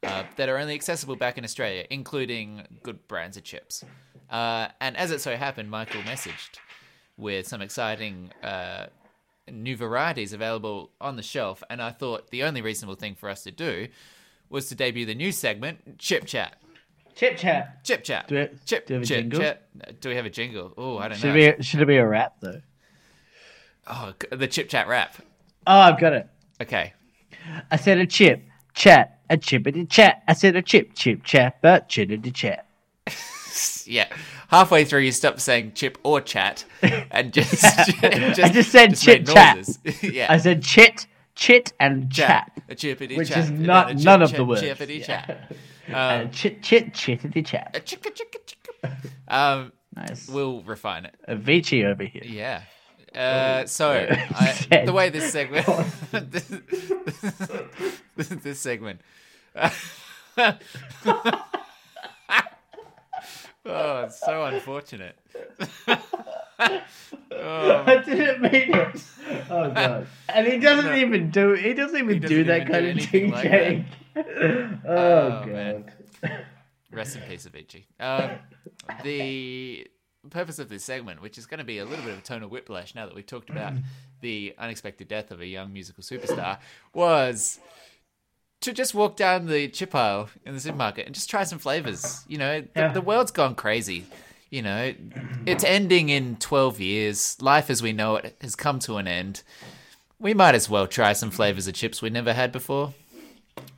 [0.02, 3.84] uh, that are only accessible back in Australia, including good brands of chips.
[4.28, 6.58] Uh, and as it so happened, Michael messaged
[7.16, 8.86] with some exciting uh,
[9.50, 13.44] new varieties available on the shelf, and I thought the only reasonable thing for us
[13.44, 13.86] to do
[14.50, 16.56] was to debut the new segment, Chip Chat.
[17.14, 17.82] Chip chat.
[17.82, 18.28] Chip Chat.
[18.28, 19.40] Do we- Chip do we have a Chip jingle?
[19.40, 20.00] Chat.
[20.02, 20.74] Do we have a jingle?
[20.76, 21.40] Oh, I don't Should know.
[21.40, 22.60] it be should it be a rap though?
[23.86, 25.14] Oh, the chip chat rap.
[25.66, 26.28] Oh, I've got it.
[26.60, 26.92] Okay.
[27.70, 28.42] I said a chip
[28.74, 30.24] chat, a chippity chat.
[30.28, 32.66] I said a chip chip chat, but chittity chat.
[33.86, 34.08] Yeah.
[34.48, 38.98] Halfway through, you stopped saying chip or chat, and just, just I just said made
[38.98, 39.66] chip chat.
[40.02, 40.26] yeah.
[40.30, 41.06] I said chit,
[41.36, 42.50] chit, and chat.
[42.70, 43.38] chippity Which chat.
[43.38, 44.62] is and not- a none of chip, the words.
[44.62, 45.04] Chippity Yeah.
[45.06, 45.52] chat.
[45.88, 47.70] Uh, Um, chit, chit, chittity chat.
[47.76, 48.92] a chicka chicka chicka.
[49.28, 50.28] Um, Nice.
[50.28, 51.14] we'll refine it.
[51.28, 52.22] Avicii over here.
[52.24, 52.62] Yeah.
[53.14, 55.64] Uh, so I, the way this segment,
[58.16, 59.00] this, this segment.
[63.66, 65.16] Oh, it's so unfortunate.
[66.58, 69.04] I didn't mean it.
[69.50, 70.06] Oh god!
[70.28, 71.52] And he doesn't even do.
[71.54, 73.84] He doesn't even doesn't do that even do kind of anything like
[74.16, 75.48] oh, Oh, god!
[75.48, 75.92] man.
[76.92, 77.84] Rest in peace, Avicii.
[78.00, 78.30] Um,
[79.02, 79.86] the
[80.30, 82.48] purpose of this segment, which is going to be a little bit of a tonal
[82.48, 83.74] whiplash now that we've talked about
[84.20, 86.58] the unexpected death of a young musical superstar,
[86.94, 87.60] was
[88.66, 92.24] to just walk down the chip aisle in the supermarket and just try some flavors.
[92.28, 92.92] You know, the, Yeah.
[92.92, 94.04] the world's gone crazy.
[94.50, 94.94] You know,
[95.44, 97.36] it's ending in 12 years.
[97.40, 99.42] Life as we know it has come to an end.
[100.20, 102.94] We might as well try some flavors of chips we never had before.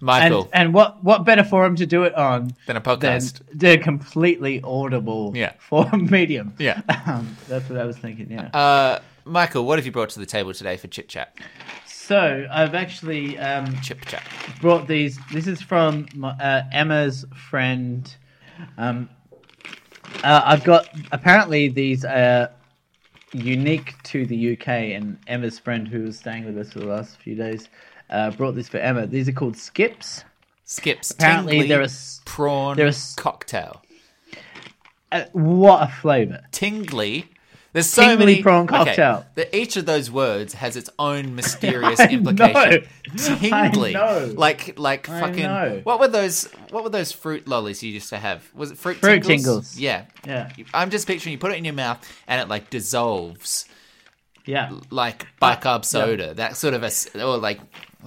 [0.01, 3.41] Michael, And and what what better forum to do it on than a than podcast.
[3.53, 5.53] the completely audible Yeah.
[5.59, 6.55] forum medium?
[6.59, 6.81] Yeah.
[7.07, 8.31] Um, that's what I was thinking.
[8.31, 8.49] Yeah.
[8.53, 11.35] Uh, Michael, what have you brought to the table today for chit chat?
[12.09, 14.23] So I've actually um, Chip chat.
[14.63, 15.19] brought these.
[15.31, 18.11] This is from my, uh, Emma's friend.
[18.79, 19.11] Um,
[20.25, 22.51] uh, I've got apparently these are
[23.33, 27.19] unique to the UK, and Emma's friend, who was staying with us for the last
[27.19, 27.69] few days,
[28.09, 29.07] uh, brought this for Emma.
[29.07, 30.25] These are called skips.
[30.65, 31.11] Skips.
[31.11, 31.91] Apparently, they're a
[32.25, 33.83] prawn they're a s- cocktail.
[35.13, 36.41] Uh, what a flavor!
[36.53, 37.29] Tingly.
[37.79, 39.27] There's so Tingly many prawn okay, cocktail.
[39.37, 42.53] the- each of those words has its own mysterious implication.
[42.53, 42.81] know.
[43.39, 44.35] Tingly, I know.
[44.37, 45.43] like like I fucking.
[45.45, 45.81] know.
[45.85, 46.45] What were those?
[46.71, 48.53] What were those fruit lollies you used to have?
[48.55, 48.97] Was it fruit?
[48.97, 49.45] Fruit tingles?
[49.45, 49.79] tingles.
[49.79, 53.67] Yeah, Yeah, I'm just picturing you put it in your mouth and it like dissolves
[54.45, 54.71] yeah.
[54.91, 56.91] like bicarb soda, that sort of a
[57.23, 57.61] or like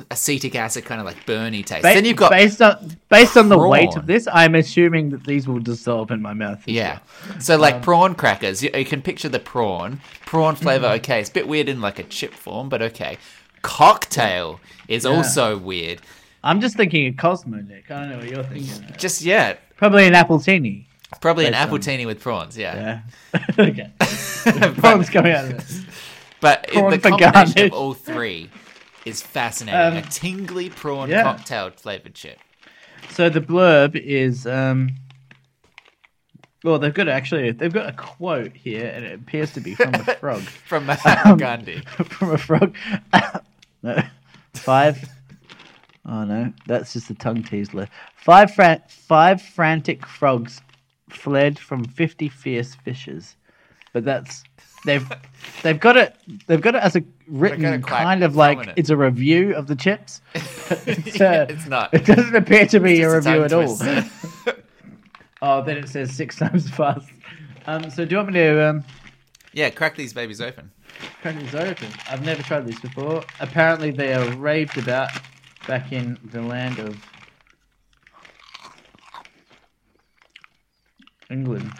[0.09, 1.81] acetic acid kind of like burny taste.
[1.83, 5.25] Ba- then you've got based on based on the weight of this, I'm assuming that
[5.25, 6.63] these will dissolve in my mouth.
[6.67, 7.39] yeah, well.
[7.41, 8.63] so like Um, prawn crackers.
[8.63, 10.85] You, you can picture the prawn, prawn flavor.
[10.87, 10.95] Mm-hmm.
[10.95, 13.17] Okay, it's a bit weird in like a chip form, but okay.
[13.61, 16.01] Cocktail is also weird.
[16.43, 17.91] I'm just thinking of Cosmo, Nick.
[17.91, 18.95] I don't know what you're thinking.
[18.97, 20.85] Just yeah, Probably an appletini.
[21.21, 22.57] probably an Based apple on- teeny with prawns.
[22.57, 23.01] Yeah,
[23.33, 23.41] Yeah.
[23.59, 23.91] okay.
[24.79, 25.85] Prawns coming out of this.
[26.39, 28.49] but Prawn the combination of all three
[29.05, 29.79] is fascinating.
[29.79, 31.23] Um, a tingly prawn yeah.
[31.23, 32.39] cocktail flavored chip.
[33.09, 34.91] So the blurb is um
[36.63, 39.95] well they've got actually they've got a quote here and it appears to be from
[39.95, 40.41] a frog.
[40.41, 41.81] From Mahatma Gandhi.
[41.81, 42.75] from a frog.
[43.83, 44.01] no.
[44.53, 45.09] Five
[46.05, 47.87] Oh no, that's just a tongue teaser.
[48.15, 50.61] Five fra- five frantic frogs
[51.09, 53.35] fled from fifty fierce fishes.
[53.93, 54.43] But that's
[54.85, 55.07] they've
[55.63, 56.15] they've got it
[56.47, 58.77] they've got it as a written kind of like prominent.
[58.79, 60.21] it's a review of the chips.
[60.35, 61.93] it's, uh, It's not.
[61.93, 63.77] It doesn't appear to be a Just a review at all.
[65.43, 67.09] Oh, then it says six times fast.
[67.65, 68.83] Um, so do you want me to um,
[69.53, 70.69] Yeah, crack these babies open.
[71.23, 71.87] crack these open?
[72.07, 73.23] I've never tried these before.
[73.39, 75.09] Apparently, they are raved about
[75.67, 76.95] back in the land of
[81.29, 81.71] England.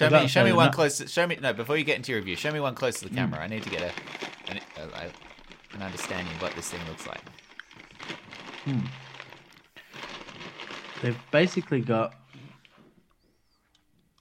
[0.00, 1.10] Show me, show me one close.
[1.10, 1.52] Show me no.
[1.52, 3.38] Before you get into your review, show me one close to the camera.
[3.38, 7.20] I need to get a, an, a, an understanding of what this thing looks like.
[8.64, 8.78] Hmm.
[11.02, 12.14] They've basically got.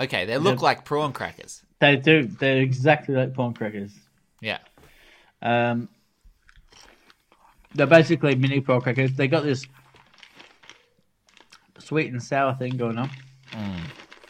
[0.01, 1.63] Okay, they look like prawn crackers.
[1.79, 2.27] They do.
[2.27, 3.93] They're exactly like prawn crackers.
[4.41, 4.57] Yeah.
[5.41, 5.87] Um,
[7.73, 9.13] they're basically mini prawn crackers.
[9.13, 9.65] They got this
[11.77, 13.09] sweet and sour thing going on.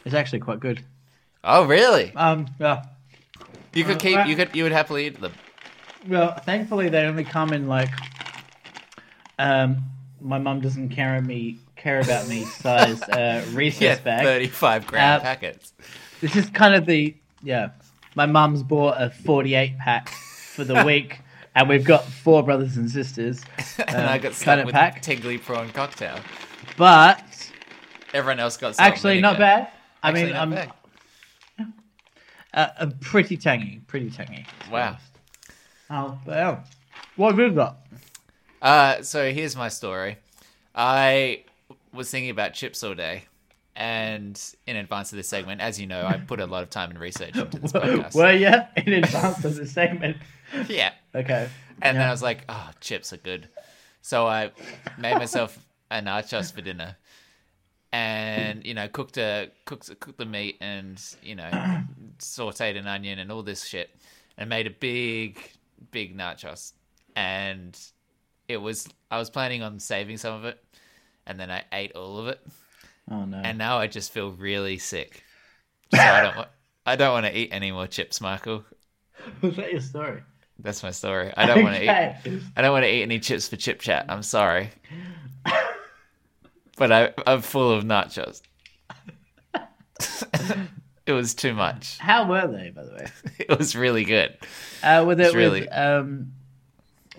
[0.04, 0.84] It's actually quite good.
[1.44, 2.12] Oh, really?
[2.14, 2.84] Um, yeah.
[3.72, 4.26] You could Uh, keep.
[4.26, 4.54] You could.
[4.54, 5.32] You would happily eat them.
[6.08, 7.90] Well, thankfully they only come in like.
[9.38, 9.84] Um,
[10.20, 14.24] my mum doesn't care me care about me size uh, recess Yeah, bag.
[14.24, 15.72] thirty-five gram Uh, packets.
[16.20, 17.70] This is kind of the yeah.
[18.16, 21.20] My mum's bought a forty-eight pack for the week,
[21.54, 23.40] and we've got four brothers and sisters.
[23.78, 25.00] and um, I got kind stuck of with pack.
[25.00, 26.18] tingly prawn cocktail.
[26.76, 27.24] But
[28.12, 29.68] Everyone else got actually, not bad.
[30.02, 30.72] I Actually mean, I'm bad.
[32.54, 34.46] Uh, pretty tangy, pretty tangy.
[34.70, 34.96] Wow.
[35.90, 36.60] Oh, yeah.
[37.16, 37.78] What have you got?
[38.62, 40.18] Uh, so here's my story.
[40.74, 41.44] I
[41.92, 43.24] was thinking about chips all day,
[43.74, 46.90] and in advance of this segment, as you know, I put a lot of time
[46.90, 48.14] and research into this podcast.
[48.14, 48.48] Were you
[48.84, 50.16] in advance of the segment?
[50.68, 51.48] Yeah, Okay.
[51.80, 53.48] and then I was like, "Oh, chips are good,"
[54.02, 54.50] so I
[54.98, 55.56] made myself
[55.92, 56.96] a nachos for dinner,
[57.92, 61.50] and you know, cooked a cooked cooked the meat and you know,
[62.18, 63.90] sautéed an onion and all this shit,
[64.38, 65.40] and made a big
[65.90, 66.72] big nachos,
[67.16, 67.78] and
[68.48, 70.62] it was I was planning on saving some of it,
[71.26, 72.40] and then I ate all of it,
[73.10, 73.38] Oh no.
[73.38, 75.24] and now I just feel really sick.
[75.92, 76.48] So I don't want
[76.86, 78.64] I don't want to eat any more chips, Michael.
[79.40, 80.22] was that your story?
[80.62, 81.32] That's my story.
[81.36, 81.82] I don't want to
[82.26, 82.42] eat.
[82.56, 84.06] I don't want to eat any chips for chip chat.
[84.08, 84.70] I'm sorry,
[86.80, 88.40] but I, I'm full of nachos.
[91.06, 91.98] it was too much.
[91.98, 93.06] How were they, by the way?
[93.38, 94.36] It was really good.
[94.82, 96.32] Uh, were it really- with, um,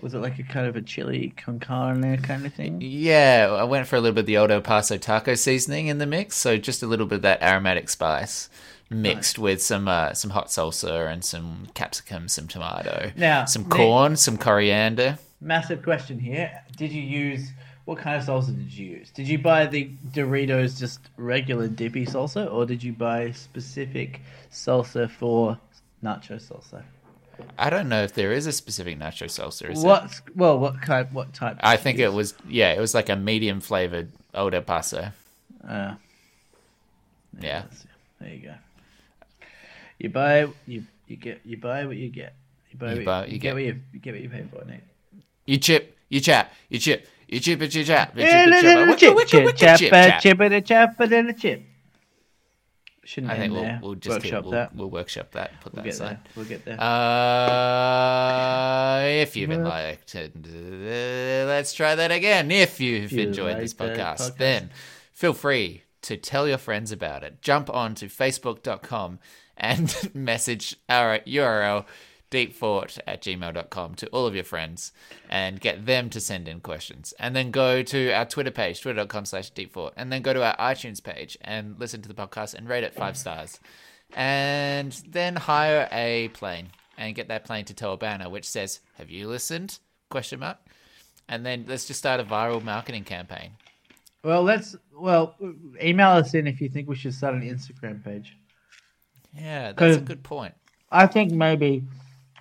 [0.00, 2.80] was it like a kind of a chili con carne kind of thing?
[2.80, 5.98] Yeah, I went for a little bit of the Old El Paso taco seasoning in
[5.98, 8.48] the mix, so just a little bit of that aromatic spice
[8.90, 13.70] mixed with some uh, some hot salsa and some capsicum, some tomato, Now, some Nick-
[13.70, 15.18] corn, some coriander.
[15.40, 16.50] Massive question here.
[16.76, 17.50] Did you use
[17.84, 19.10] what kind of salsa did you use?
[19.10, 24.20] Did you buy the Doritos just regular dippy salsa, or did you buy specific
[24.50, 25.58] salsa for
[26.02, 26.82] nacho salsa?
[27.58, 29.70] I don't know if there is a specific nacho salsa.
[29.70, 29.82] Is?
[29.82, 30.20] What?
[30.36, 31.08] Well, what kind?
[31.12, 31.56] What type?
[31.60, 35.08] I think it was yeah, it was like a medium flavored Old El Paso.
[35.66, 35.94] Uh,
[37.40, 37.64] Yeah.
[38.20, 38.54] there you go.
[39.98, 42.34] You buy you you get you buy what you get.
[42.70, 44.28] You buy You what buy- you, you get, get- what you you get what you
[44.28, 44.82] pay for, Nick.
[45.46, 47.06] You chip, you chat, you chip,
[47.40, 50.54] chip chat, chip it, little chip chip, Wicka, chip, wicka, wicka, chap, chip, chip, and
[50.54, 51.62] a chap, and then a chip.
[53.04, 54.76] Shouldn't I think we'll we'll just workshop we'll, that.
[54.76, 55.60] we'll workshop that.
[55.60, 56.06] Put We'll that get there.
[56.08, 56.18] aside.
[56.36, 56.80] We'll get there.
[56.80, 62.52] Uh, if you've been liked, uh, let's try that again.
[62.52, 64.36] If you've you enjoyed like this podcast, podcast.
[64.36, 64.70] then
[65.12, 67.42] feel free to tell your friends about it.
[67.42, 69.18] Jump on to facebook.com
[69.56, 71.84] and message our URL
[72.32, 74.92] deepfort at gmail.com to all of your friends
[75.28, 77.12] and get them to send in questions.
[77.18, 80.56] And then go to our Twitter page, twitter.com slash deepfort, and then go to our
[80.56, 83.60] iTunes page and listen to the podcast and rate it five stars.
[84.14, 88.80] And then hire a plane and get that plane to tell a banner which says,
[88.94, 89.78] Have you listened?
[90.10, 90.58] Question mark.
[91.28, 93.52] And then let's just start a viral marketing campaign.
[94.24, 94.74] well, let's.
[94.94, 95.34] Well,
[95.82, 98.36] email us in if you think we should start an Instagram page.
[99.34, 100.54] Yeah, that's a good point.
[100.90, 101.82] I think maybe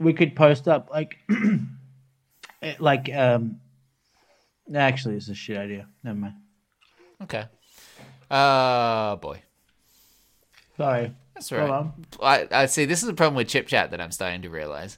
[0.01, 1.17] we could post up like,
[2.61, 3.59] eh, like um.
[4.73, 5.87] Actually, it's a shit idea.
[6.03, 6.35] Never mind.
[7.23, 7.45] Okay.
[8.29, 9.41] Oh boy.
[10.77, 11.13] Sorry.
[11.33, 11.69] That's right.
[11.69, 12.05] on.
[12.21, 12.85] I, I see.
[12.85, 14.97] This is the problem with chip chat that I'm starting to realize.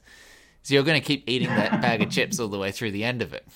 [0.62, 3.04] So you're going to keep eating that bag of chips all the way through the
[3.04, 3.46] end of it,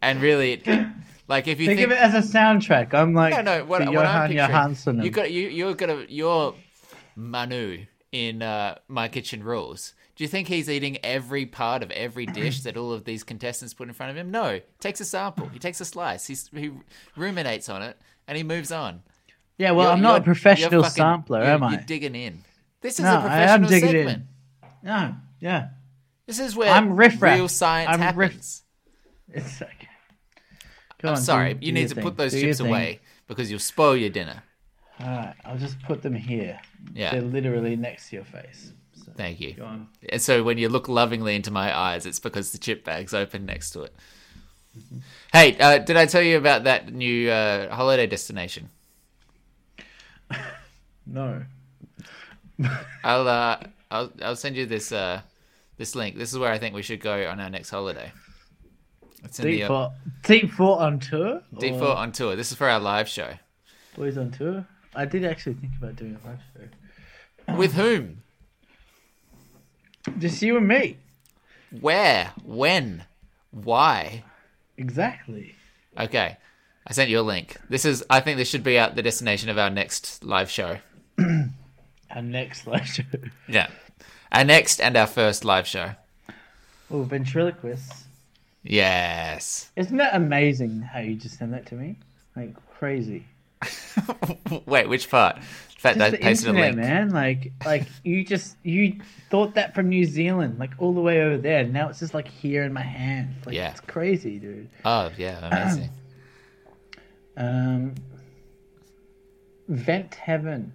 [0.00, 0.86] and really, it,
[1.28, 2.94] like if you Think, think, of it as a soundtrack.
[2.94, 5.02] I'm like no, no, what, what I'm Johan Johansson.
[5.02, 6.54] you got you you're gonna your
[7.16, 9.94] Manu in uh, My Kitchen Rules.
[10.16, 13.74] Do you think he's eating every part of every dish that all of these contestants
[13.74, 14.30] put in front of him?
[14.30, 14.60] No.
[14.80, 15.46] Takes a sample.
[15.48, 16.26] He takes a slice.
[16.26, 16.70] He's, he
[17.16, 17.96] ruminates on it
[18.26, 19.02] and he moves on.
[19.58, 21.72] yeah, well, You're- I'm not a professional fucking- sampler, am I?
[21.72, 22.44] You're digging in.
[22.80, 23.94] This is No, a I am professional digging in.
[24.08, 24.22] segment.
[24.82, 25.68] No, yeah.
[26.26, 27.34] This is where I'm riffraff.
[27.36, 28.62] real science I'm riff- happens.
[29.32, 29.72] It's okay.
[31.02, 31.54] I'm on, sorry.
[31.54, 34.42] do- you do need to put those Do chips away because you'll spoil your dinner.
[35.00, 36.58] All right, I'll just put them here.
[36.92, 37.12] Yeah.
[37.12, 38.72] They're literally next to your face.
[38.94, 39.54] So, Thank you.
[39.54, 39.88] go on.
[40.08, 43.46] And so when you look lovingly into my eyes, it's because the chip bag's open
[43.46, 43.94] next to it.
[45.32, 48.70] Hey, uh, did I tell you about that new uh, holiday destination?
[51.10, 51.42] No.
[53.04, 53.58] I'll uh,
[53.90, 55.22] I'll I'll send you this uh,
[55.78, 56.18] this link.
[56.18, 58.12] This is where I think we should go on our next holiday.
[59.24, 59.92] It's in Deep the uh, Fort.
[60.24, 61.42] Deep Fort on tour?
[61.58, 62.36] Deep Or Fort on tour.
[62.36, 63.32] This is for our live show.
[63.96, 64.66] Boys on tour?
[64.98, 67.54] I did actually think about doing a live show.
[67.56, 68.24] With whom?
[70.18, 70.96] Just you and me.
[71.80, 72.32] Where?
[72.44, 73.04] When?
[73.52, 74.24] Why?
[74.76, 75.54] Exactly.
[75.96, 76.36] Okay.
[76.84, 77.58] I sent you a link.
[77.68, 80.78] This is I think this should be out the destination of our next live show.
[82.10, 83.02] Our next live show.
[83.48, 83.68] Yeah.
[84.32, 85.90] Our next and our first live show.
[86.90, 88.04] Oh, ventriloquists.
[88.64, 89.70] Yes.
[89.76, 91.98] Isn't that amazing how you just sent that to me?
[92.34, 93.26] Like crazy.
[94.66, 95.36] Wait, which part?
[95.36, 96.88] The fact I the pasted a internet, link.
[96.88, 97.10] man.
[97.10, 99.00] Like, like you just you
[99.30, 101.64] thought that from New Zealand, like all the way over there.
[101.64, 103.34] Now it's just like here in my hand.
[103.46, 103.70] Like, Yeah.
[103.70, 104.68] it's crazy, dude.
[104.84, 105.90] Oh yeah, amazing.
[107.36, 107.94] Um,
[109.68, 110.72] Vent Haven,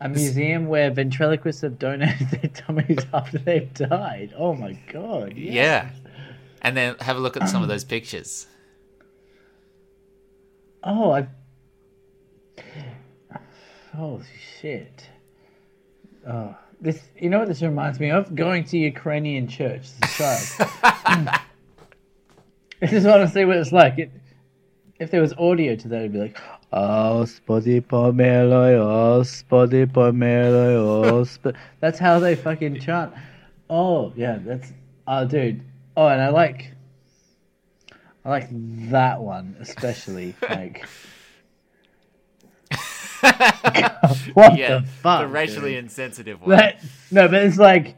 [0.00, 4.32] a museum where ventriloquists have donated their tummies after they've died.
[4.36, 5.34] Oh my god!
[5.36, 5.52] Yeah.
[5.52, 5.90] yeah.
[6.62, 8.46] And then have a look at some of those pictures.
[10.84, 11.26] Oh, I.
[13.96, 14.24] Holy
[14.60, 15.08] shit!
[16.28, 17.00] Oh, this.
[17.18, 18.34] You know what this reminds me of?
[18.34, 20.56] Going to Ukrainian church as a
[21.08, 21.40] child.
[22.80, 23.98] this is honestly what it's like.
[23.98, 24.10] It,
[25.00, 26.38] if there was audio to that, it'd be like,
[26.70, 31.56] "Oh, spotty pomelo, oh, spotty pomelo, oh." Sp-.
[31.80, 33.14] That's how they fucking chant.
[33.70, 34.70] Oh yeah, that's.
[35.06, 35.62] Oh, dude.
[35.96, 36.72] Oh, and I like.
[38.24, 38.48] I like
[38.90, 40.34] that one especially.
[40.48, 40.84] Like,
[44.34, 44.78] what yeah.
[44.80, 45.22] the fuck?
[45.22, 45.84] the racially dude?
[45.84, 46.50] insensitive one.
[46.50, 47.96] That, no, but it's like,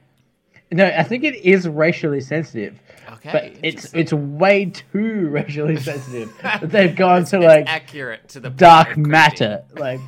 [0.71, 2.79] no, I think it is racially sensitive,
[3.15, 3.31] okay.
[3.33, 8.41] but it's it's way too racially sensitive that they've gone to It's like accurate to
[8.41, 9.65] the dark matter.
[9.75, 10.01] Like,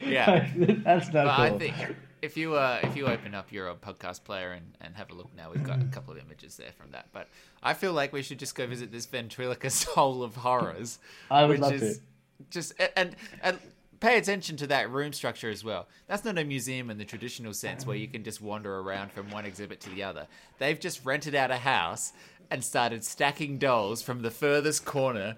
[0.00, 0.48] Yeah.
[0.56, 1.56] that's not But cool.
[1.56, 1.96] I think
[2.26, 5.34] if you uh, if you open up your podcast player and, and have a look
[5.34, 7.06] now, we've got a couple of images there from that.
[7.12, 7.28] But
[7.62, 10.98] I feel like we should just go visit this ventriloquist hole of horrors.
[11.30, 12.02] I would which love is to.
[12.50, 13.58] Just and and
[14.00, 15.88] pay attention to that room structure as well.
[16.06, 19.30] That's not a museum in the traditional sense where you can just wander around from
[19.30, 20.26] one exhibit to the other.
[20.58, 22.12] They've just rented out a house
[22.50, 25.36] and started stacking dolls from the furthest corner.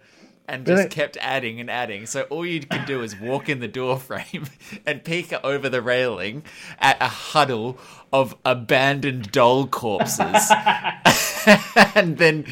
[0.51, 0.89] And just Really?
[0.89, 2.07] kept adding and adding.
[2.07, 4.47] So all you can do is walk in the door frame
[4.87, 6.43] and peek over the railing
[6.79, 7.79] at a huddle
[8.15, 10.51] of abandoned doll corpses.
[11.95, 12.47] and then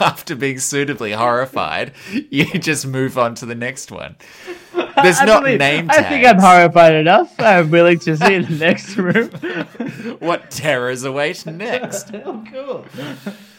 [0.00, 1.92] after being suitably horrified,
[2.30, 4.16] you just move on to the next one.
[5.02, 7.32] There's I not believe- name I think I'm horrified enough.
[7.38, 9.30] I'm willing to see the next room.
[10.18, 12.12] What terrors await next?
[12.14, 12.84] oh, cool.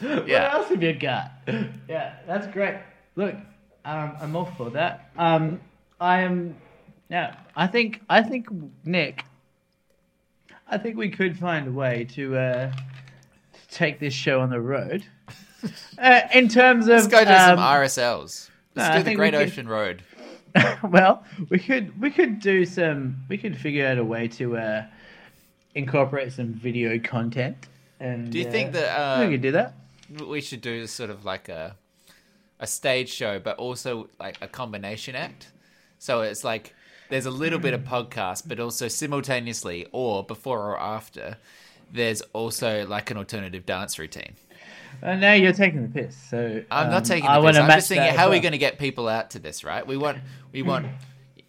[0.02, 0.52] What Yeah.
[0.54, 1.32] else have you got?
[1.88, 2.76] Yeah, that's great.
[3.16, 3.36] Look,
[3.88, 5.10] um, I'm all for that.
[5.18, 5.62] Um,
[6.00, 6.56] I am.
[7.10, 8.48] Yeah, I think I think
[8.84, 9.24] Nick.
[10.70, 14.62] I think we could find a way to uh, to take this show on the
[14.62, 15.04] road.
[16.00, 18.52] Uh, in terms of Let's go do some um, RSLs.
[18.76, 20.04] Let's I do the Great we could- Ocean Road.
[20.84, 24.86] well, we could we could do some we could figure out a way to uh,
[25.74, 27.58] incorporate some video content.
[28.00, 29.74] And Do you uh, think that, uh, we could do that?
[30.28, 31.76] we should do sort of like a
[32.60, 35.52] a stage show, but also like a combination act.
[36.00, 36.74] So it's like
[37.10, 41.38] there's a little bit of podcast, but also simultaneously or before or after,
[41.92, 44.36] there's also like an alternative dance routine.
[45.02, 46.18] Uh, now you're taking the piss.
[46.30, 47.56] So I'm um, not taking I the piss.
[47.56, 49.64] wanna I'm just thinking, how are we going to get people out to this?
[49.64, 49.86] Right?
[49.86, 50.20] We want,
[50.52, 50.88] we want,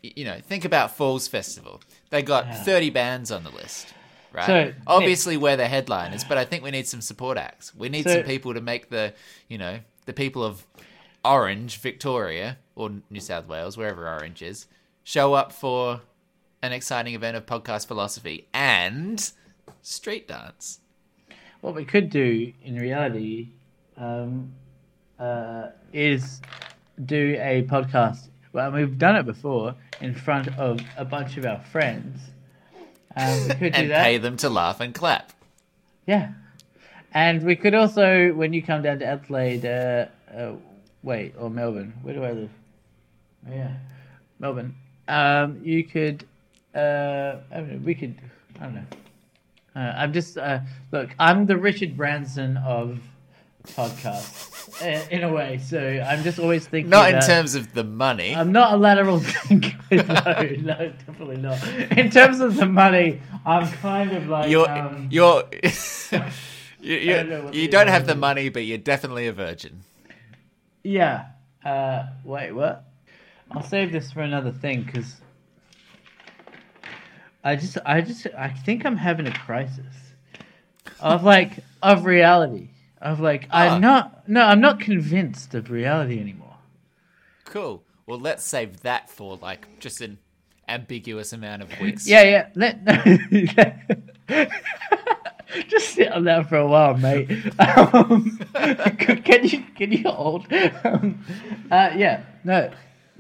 [0.03, 1.81] you know, think about Falls Festival.
[2.11, 3.95] They got 30 bands on the list.
[4.33, 4.47] Right.
[4.47, 7.75] So, Nick- Obviously, we're the headliners, but I think we need some support acts.
[7.75, 9.15] We need So- some people to make the,
[9.49, 10.65] you know, the people of
[11.25, 14.67] Orange, Victoria, or New South Wales, wherever Orange is,
[15.05, 16.01] show up for
[16.63, 19.31] an exciting event of podcast philosophy and
[19.83, 20.81] street dance.
[21.61, 23.49] What we could do in reality
[23.97, 24.53] um,
[25.19, 26.41] uh, is
[27.05, 28.29] do a podcast.
[28.53, 32.21] Well, we've done it before in front of a bunch of our friends.
[33.17, 34.05] Um, we could do And that.
[34.05, 35.33] pay them to laugh and clap.
[36.07, 36.33] Yeah.
[37.13, 40.07] And we could also, when you come down to Adelaide, uh,
[40.37, 40.53] uh,
[41.03, 42.51] wait, or Melbourne, where do I live?
[43.49, 43.75] Oh, yeah,
[44.39, 44.75] Melbourne.
[45.07, 46.25] Um, you could,
[46.75, 48.15] uh, I don't we could,
[48.61, 48.85] I don't know.
[49.77, 50.61] Uh, I'm just, uh,
[50.93, 53.01] look, I'm the Richard Branson of
[53.69, 55.59] podcasts uh, in a way.
[55.59, 56.91] So I'm just always thinking.
[56.91, 58.35] Not in about- terms of the money.
[58.35, 59.77] I'm not a lateral thinker.
[59.91, 61.67] no, no, definitely not.
[61.97, 64.51] In terms of the money, I'm kind of like.
[64.51, 65.45] you're um, you're
[66.81, 69.83] you, you, don't you don't have the money, but you're definitely a virgin.
[70.89, 71.27] Yeah.
[71.63, 72.85] Uh, wait, what?
[73.51, 75.17] I'll save this for another thing because
[77.45, 79.95] I just, I just, I think I'm having a crisis
[81.01, 82.71] of like of reality.
[83.03, 83.75] Of like, Ah.
[83.75, 86.57] I'm not, no, I'm not convinced of reality anymore.
[87.45, 87.83] Cool.
[88.07, 90.17] Well, let's save that for like just an
[90.69, 92.09] ambiguous amount of weeks.
[92.09, 92.49] Yeah, yeah.
[92.55, 92.79] Let
[95.69, 97.31] just sit on that for a while, mate.
[97.59, 98.39] Um,
[98.99, 100.53] can you can you hold?
[100.85, 101.25] Um,
[101.71, 102.71] uh, yeah, no,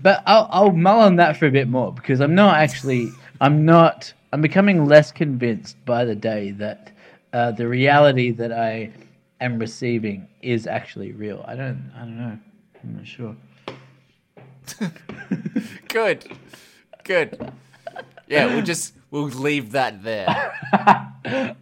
[0.00, 3.10] but I'll I'll mull on that for a bit more because I'm not actually
[3.40, 6.92] I'm not I'm becoming less convinced by the day that
[7.32, 8.90] uh, the reality that I
[9.40, 11.44] am receiving is actually real.
[11.46, 12.38] I don't I don't know.
[12.82, 13.36] I'm not sure.
[15.88, 16.30] Good.
[17.04, 17.52] Good.
[18.28, 21.56] Yeah, we'll just we'll leave that there.